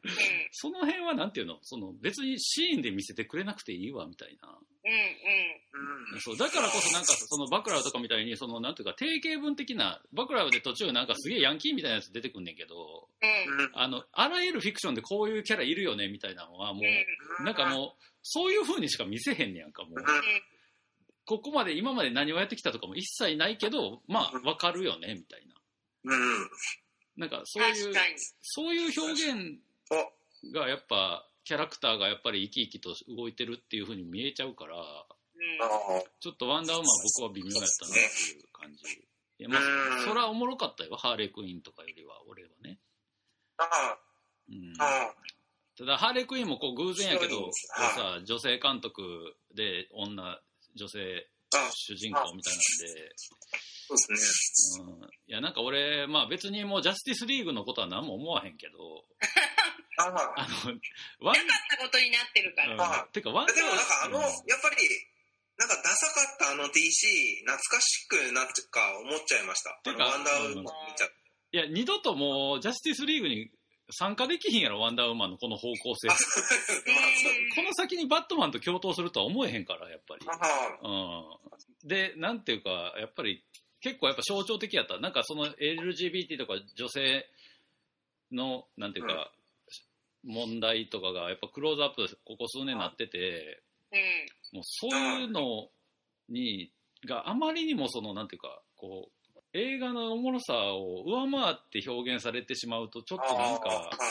[0.51, 4.47] その辺はなんていうの、その別にシーンで見せてくれなくていいわみたいな。
[4.47, 6.13] うんうん。
[6.13, 13.09] うんそう、だからこそなんかそのバクラウとかみたいに、そのなんていうか定型文的な、バクラウで途中なんかすげえヤンキーみたいなやつ出てくんねんけど、
[13.73, 16.81] あの、あらゆるフィクションでこういうキャラいるよねみたいなのはも
[17.39, 19.99] うなんかもう、そういう風にしか見せへんねやんか、もう。
[19.99, 20.05] うん。
[21.25, 25.55] ここまで今まで何をやってきたとかも一切ないけど、まあ、わかるよね、みたいな。
[26.05, 26.49] うん
[27.19, 27.93] なんかそういう。
[28.41, 29.59] そういう表現
[29.91, 34.75] おがやっぱ、キャラクターがやっぱり生き生きと動いてるっていう風に見えちゃうから、
[36.21, 38.83] ちょっとワンダーウーマンは僕は微妙やったなっていう感じ。
[39.39, 42.79] いやまうあ、んそれはおもろかったよ、ハーレークイーンとかよりは、俺はね。
[43.57, 43.97] あ
[44.49, 45.13] うん、あ
[45.77, 50.39] ただ、ハーレークイーンもこう偶然やけど、さ、女性監督で女、
[50.75, 51.38] 女性あ
[51.73, 54.85] 主人公みたいなんで、そうですね。
[54.85, 59.05] うん、いや、なんか俺、まあ別にもうジャスティスリーグのことは何も思わへんけど、
[59.97, 60.47] あ あ。
[60.47, 60.79] の、
[61.19, 63.03] ワン、なかったことになってるから。
[63.05, 64.75] うん、てかワンダーでもなんかあの、うんやっぱり
[65.57, 66.69] なんかダサかったあの DC、
[67.43, 69.71] 懐かしくなってか思っちゃいました。
[69.71, 71.15] あてかのワンダーウーマン見ちゃって。
[71.51, 73.51] いや、二度ともう、ジャスティスリーグに
[73.91, 76.07] 参加できひんやろ、ワンダーウーマンのこの方向性。
[77.55, 80.25] この先にバットマンと共闘するとは思えへんから、やっぱり。
[80.27, 80.79] あ
[81.83, 81.87] うん。
[81.87, 83.43] で、なんていうか、やっぱり、
[83.81, 84.99] 結構やっぱ象徴的やった。
[84.99, 87.27] なんかその LGBT とか女性
[88.31, 89.31] の、なんていうか、
[90.23, 93.61] 問題とかがやっぱクローズアップここ数年なってて、
[93.91, 93.95] う
[94.55, 94.57] ん。
[94.57, 95.69] もうそういうの
[96.27, 96.71] に、
[97.05, 99.18] があまりにもその、なんていうか、こう、
[99.53, 104.09] 映画のおもろさを上回って表現されてしまうと、ちょっとなんああか、あ、確か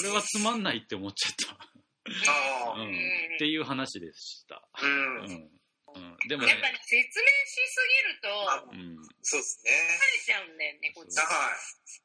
[0.00, 2.10] 俺はつまんないって思っちゃった。
[2.10, 2.16] に。
[2.28, 2.90] ああ、うん。
[2.90, 4.60] っていう話でした。
[4.82, 5.16] うん。
[5.18, 5.50] うん。
[5.94, 8.98] うん、でもねやっ、ぱり説明しすぎると、あうん。
[9.22, 9.70] そうですね。
[9.70, 11.14] 疲れちゃうんだよね、こっち。
[11.22, 11.58] はい。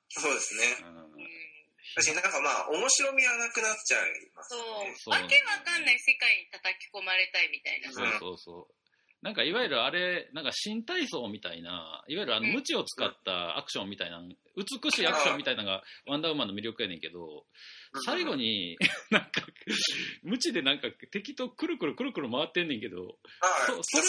[0.10, 0.78] そうですね。
[0.86, 1.50] うんうん
[1.96, 8.79] 私なんかまあ、面白みはなくなっちゃいますそうね。、そうわけわかんない世界に叩き込まれたいみたいなそうそうそう。
[9.22, 14.22] なんかいわゆるあれ、なんか新体操みたいな、いわゆるあのうん無知を使ったアクションみたいな、
[14.56, 17.46] 美しいアクションみたいなのがワンダーウーマンの魅力やねんけど、
[18.06, 18.78] 最後に、
[19.12, 19.42] なんか、
[20.24, 23.16] 無知でなんか敵とくるくるくるくる回ってんねんけど、はい。
[23.82, 24.04] そそれ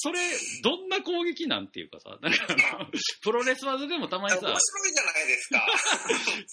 [0.00, 0.20] それ、
[0.62, 2.46] どんな攻撃なんていうかさ、なんか
[2.78, 2.90] あの、
[3.22, 5.66] プロレス技でもたまに面白さ、いじゃないですか。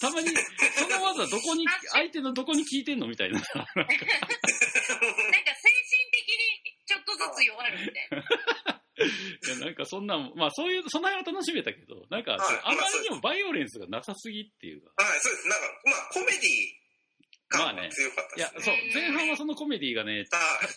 [0.00, 0.28] たまに、
[0.76, 3.40] その技どこに、相手のどこに効いてんのみたいな。
[3.40, 3.84] なんか
[7.16, 8.08] ずつ弱るみたい。
[8.10, 8.18] な。
[8.18, 9.60] い。
[9.60, 10.78] やなんかそんなん、まあそうい。
[10.78, 14.76] う、その辺は楽しめたけど、なんか、はいあまりにもバイオレンスがなさすぎってい。
[14.76, 14.92] うか。
[15.02, 15.48] はい、そうです。
[15.48, 16.86] なんか、まあ、コメディ
[17.48, 20.24] 感が強かったですねいや、そう。、前半はそのコメディがね、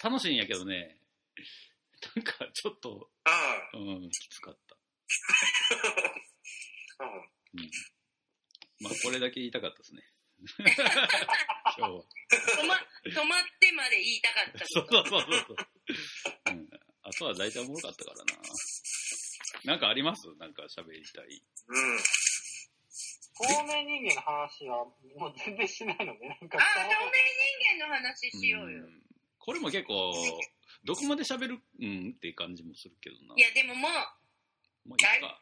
[0.03, 0.33] 楽しい。
[0.33, 0.97] んやけどね、
[2.15, 3.09] なんかちょっと、
[3.73, 4.75] うん、きつかった。
[7.03, 7.05] う
[7.57, 7.69] ん
[8.81, 10.01] まあこれだけ言いたかったですね。
[10.59, 11.87] 今日は。
[11.89, 12.75] 止ま、
[13.05, 15.55] 止まってまで言いたかったそうそうそうそう。
[16.47, 16.69] うん。
[17.03, 18.25] あとは大体おもろかったからな。
[19.65, 20.27] なんかあります？
[20.37, 21.43] なんか喋りたい。
[21.67, 21.99] うん。
[23.41, 24.85] 透明人間の話は
[25.17, 26.95] もう全然しないので、なんかああ、透明
[27.77, 28.85] 人間の話しようよ。
[28.85, 29.03] ん
[29.37, 30.13] これも結構、
[30.83, 31.59] どこまで喋る？
[31.79, 33.35] うんっていう感じもするけどな。
[33.35, 35.41] いや、でももう、もういいか。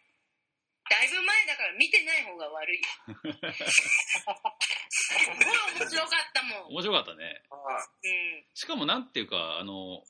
[0.90, 2.84] だいぶ前だから見てない方が悪いよ。
[4.90, 5.36] すごい
[5.80, 6.74] 面白かったもん。
[6.74, 7.44] 面白かったね。
[7.50, 8.08] はい。
[8.08, 8.46] うん。
[8.54, 10.04] しかもなんていうか、あの、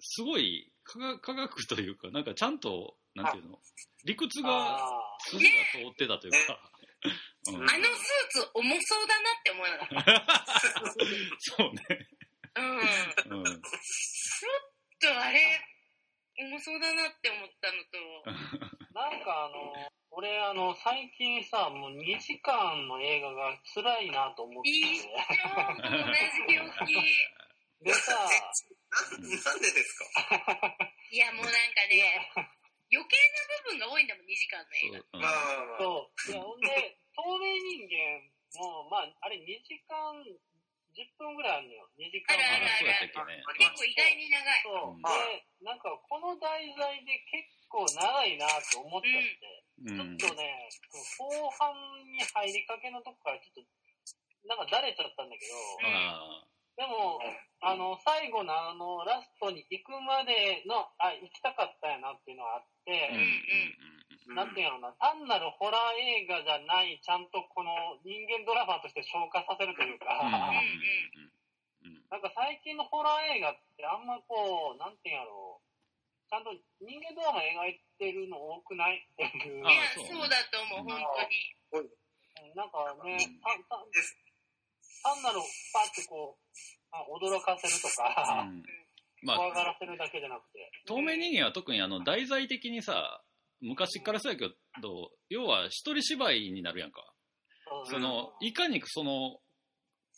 [0.00, 3.58] すごい科学科学というか、なんかちゃんと、なんていうの、
[4.04, 6.58] 理屈が、あ筋が通ってたというか、
[7.48, 7.74] うん、あのスー
[8.30, 10.26] ツ重そうだなって思いながら。
[11.38, 12.08] そうね。
[12.54, 12.80] うん。
[12.80, 13.62] ちょっうん。
[15.00, 15.60] とあれ、
[16.38, 19.72] 重そうだなって思ったのと、ー なんかあの、
[20.10, 25.08] 俺あの、最近さ、もう2時間の映画が辛いなと思っていい同
[26.48, 26.94] じ病気。
[27.82, 30.78] でさ、ななんでですか？
[31.10, 32.30] いや、もうなんかね、
[32.92, 35.78] 余計な部分が多いんだもん、2時間の映画。
[35.78, 36.30] そう。
[36.30, 40.14] いや、ほんで、透明人間も、まあ、あれ2時間
[40.94, 41.88] 10分ぐらいあるのよ。
[41.98, 42.78] 2時間あるあ
[43.24, 43.58] る。
[43.58, 44.62] 結構意外に長い。
[44.62, 44.90] そう。
[44.92, 45.08] うんで、
[45.62, 47.31] なんかこの題材で結
[47.82, 50.18] 構長いなと思っちゃって、うん。
[50.18, 50.70] ちょっとね、
[51.18, 51.74] 後半
[52.06, 53.66] に入りかけのとこからちょっと、
[54.46, 55.54] なんかだれちゃったんだけど、
[55.86, 56.46] あ
[56.78, 57.20] でも、
[57.60, 67.74] あの、最後のあの、ラストに行くまでの、あ、行きたかったやなっていうのがあって、うんなんていうのかな、単なるホラー映画じゃない、ちゃんとこの
[68.06, 70.06] 人間ドラマとして消化させるというか、
[72.08, 75.41] なんか最近のホラー映画ってあんまこう、なんていうんやろう、
[76.32, 79.66] ちゃんと人間ドラマ描いてるの多くないっていう。
[79.68, 80.24] あいや、そう。
[80.24, 80.96] だと思う、本
[81.68, 81.92] 当に。
[82.56, 83.20] なんかね
[85.04, 85.36] 単なる
[85.72, 86.56] パッてこう、
[86.90, 88.64] あ驚かせるとか、うん。
[89.22, 90.72] ま怖あ、がらせるだけじゃなくて。
[90.86, 93.20] 透明人間は特にあの題材的にさ
[93.60, 94.48] 昔からそうやけ
[94.80, 97.12] ど要は一人芝居になるやんか。
[97.90, 99.38] そのいかにその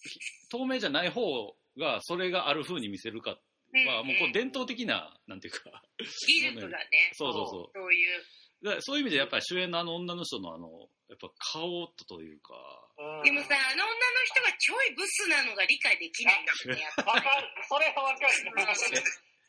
[0.00, 3.36] ひ透明じゃない方がそれがある風に見せるか
[3.82, 8.20] はもうこう伝統的ななんていうか技術がね、 そうそうそそういう。
[8.62, 12.54] うだそういう意味でやっぱり主演のあの女の人のあのやっぱ顔というか
[12.96, 17.48] うんでもさ、あの女の人がちょいブスなのが理解できないんだもんね、やっぱわかる。
[17.68, 18.32] それはわかる。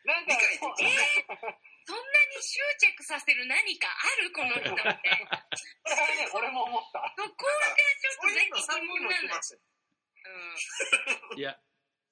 [0.05, 4.73] なんか、えそんなに執着させる何かあるこの人って。
[4.73, 7.13] それはね、俺も思った。
[7.17, 9.39] そこがちょっことね、疑問なの
[10.25, 11.57] うん いや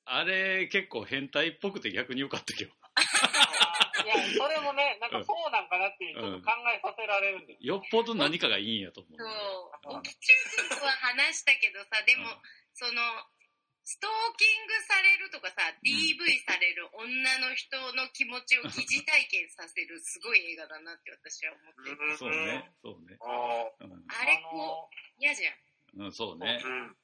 [0.06, 2.72] あれ結構変態っぽくて逆に良かったけど
[4.04, 7.66] いや、それもね、なんかそうなんかなっていう、ちょっと考えさせられるんです。
[7.66, 10.34] よっぽど何かがいいんやと思うそう、沖中
[10.68, 12.28] 君とは話したけどさ、でも、
[12.74, 13.02] その、
[13.84, 22.18] ストーキングされるとかさ、DV される女の人の気持ちを疑似体験させるすごい映画だなって私は思ってる。
[22.18, 23.18] そうね、そうね。
[23.20, 25.52] あうんあれこう、嫌じゃ
[26.00, 26.06] ん。
[26.06, 26.68] うん、そうねあ。。
[26.68, 26.96] うん。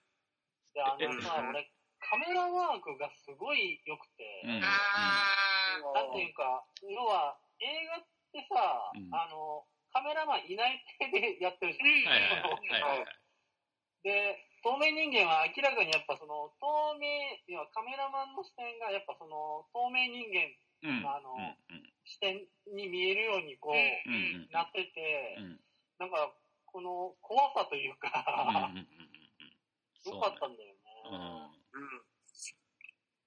[0.74, 1.70] で、あのさ、うん俺、
[2.10, 5.94] カメラワークがすごい良くて、うんあー。
[5.94, 9.14] なんていうか、要は、映画ってさ、うん。
[9.14, 9.62] あの、
[9.94, 13.06] カメラマンいない手でやってるじゃん。
[14.02, 17.06] で、透明人間は明らかにやっぱその、透明、
[17.46, 20.50] 要はカメラマンの視点がやっぱその、透明人間
[20.82, 21.06] うん。
[21.06, 22.42] あのうん視点
[22.74, 25.60] に見えるようにこう、なってて、うん。
[26.00, 26.34] なんか、
[26.66, 28.10] この怖さというか、
[30.06, 30.80] 良かったんだよね。
[31.80, 31.88] そうん。
[31.88, 32.04] うん。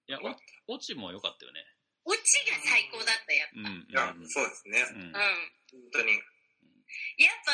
[0.06, 0.18] いや、
[0.68, 1.64] お、オチも良かったよね。
[2.04, 4.12] オチが最高だった、やっぱ。
[4.12, 4.28] うん。
[4.28, 4.82] そうですね。
[4.82, 5.12] うんうん。
[5.12, 5.22] 本
[5.92, 6.12] 当に。
[7.16, 7.52] やっぱ、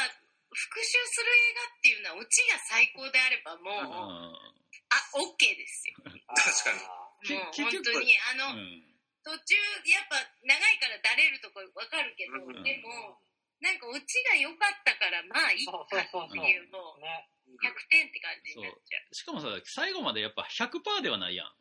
[0.51, 5.97] 復讐する映画っていうのは、オチが最高であればもう、うんあ、オッケーですよ。
[6.33, 8.89] 確かに本当に、あの、うん
[9.29, 13.21] 途中、やっぱ長いからだれるとこわかるけど、うんでーも、
[13.61, 15.89] なんかオチが良かったから、まあいいかっ
[16.33, 17.29] ていう、もう、ね。
[17.57, 19.15] 100点って感じになっちゃう。
[19.15, 21.53] しかもさ、最後までやっぱ100%ではないやん。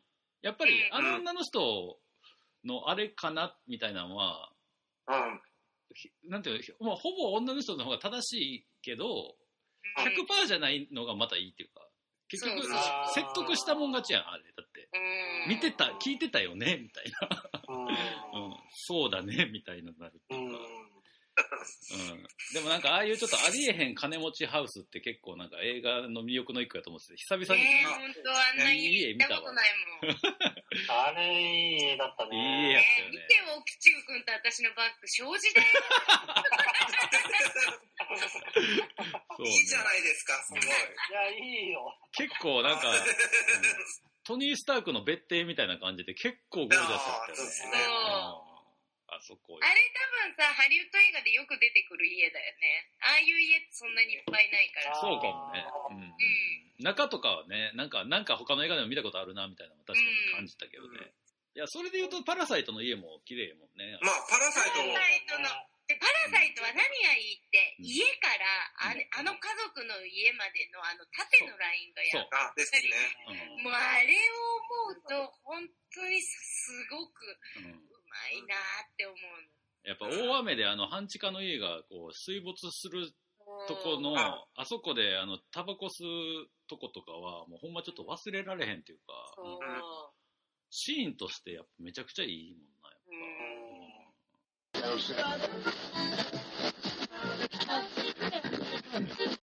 [0.42, 1.98] やっぱり、うんあの女の人
[2.64, 4.52] のあれかな、みたいなのは、
[5.08, 5.40] うん。
[5.94, 9.48] ひなんていうの、まあ、ほぼ女の人の方が正しいけど、うん
[9.98, 11.80] 100%じゃないのがまたいいっていうか、
[12.28, 12.62] 結局、
[13.14, 14.44] 説得したもん勝ちやん、あれ。
[14.52, 14.88] だって。
[14.92, 17.04] うん見てた、聞いてたよね、みたい
[17.68, 17.92] うんな。
[18.46, 18.56] うん。
[18.70, 20.58] そうだね、みたいななるってうんいうか。
[21.38, 22.26] うん。
[22.54, 29.70] でもなんか、ああいうちょっとありえへん金持ちハウスって結構なんか映画の魅力の一個やと思ってて、久々に、ねえ、本当あんな家行ったことない
[30.02, 30.16] もん。
[30.88, 32.36] あれ、いい絵だったね。
[32.36, 35.68] いいやつよねね見てよ、吉中君と私のバッグ、障子だよ。
[39.36, 40.62] そうねいいじゃないですか、すごい。
[40.62, 40.66] い
[41.12, 41.94] や、いいよ。
[42.12, 42.96] 結構なんか、 うん
[44.28, 48.47] トニー・スタークの別邸みたいな感じで結構ゴージャスだったよね。
[49.18, 49.58] あそこ。
[49.58, 52.86] あれ多分さ、ハリウッド映画でよく出てくる家だよね。
[53.02, 54.94] ああいう家ってそんなにいっぱいないから。
[54.94, 55.66] そうかもね。
[55.90, 56.14] うん
[56.78, 61.10] 中とかはね、なんか、なんか他の映画でも見たことあるな、みたいなのも確かに感じたけどね。
[61.54, 63.98] いや、それで言うと、パラサイトの家も綺麗もんね。
[63.98, 65.48] まあ、パラサイトもパラ、サイトの
[65.88, 72.92] で、パラサイトは何がいいって、うん家からあれあの家族の家までのあの縦のラインがやっあ、ですね。
[73.26, 75.64] うんもうあれを思うと、本
[75.94, 77.24] 当にすごく
[77.56, 79.18] うんうまいなって思う
[79.84, 83.10] やっぱ大雨であの半地下の家がこう水没する
[83.66, 84.44] とこのあ。
[84.66, 89.14] そこであのタバコ吸うとことかはもうほんまちょっと忘れられへんっていうか、
[90.70, 92.90] シーンとしてやっぱめちゃくちゃいいもんな
[94.88, 94.98] やっ
[99.30, 99.37] ぱ。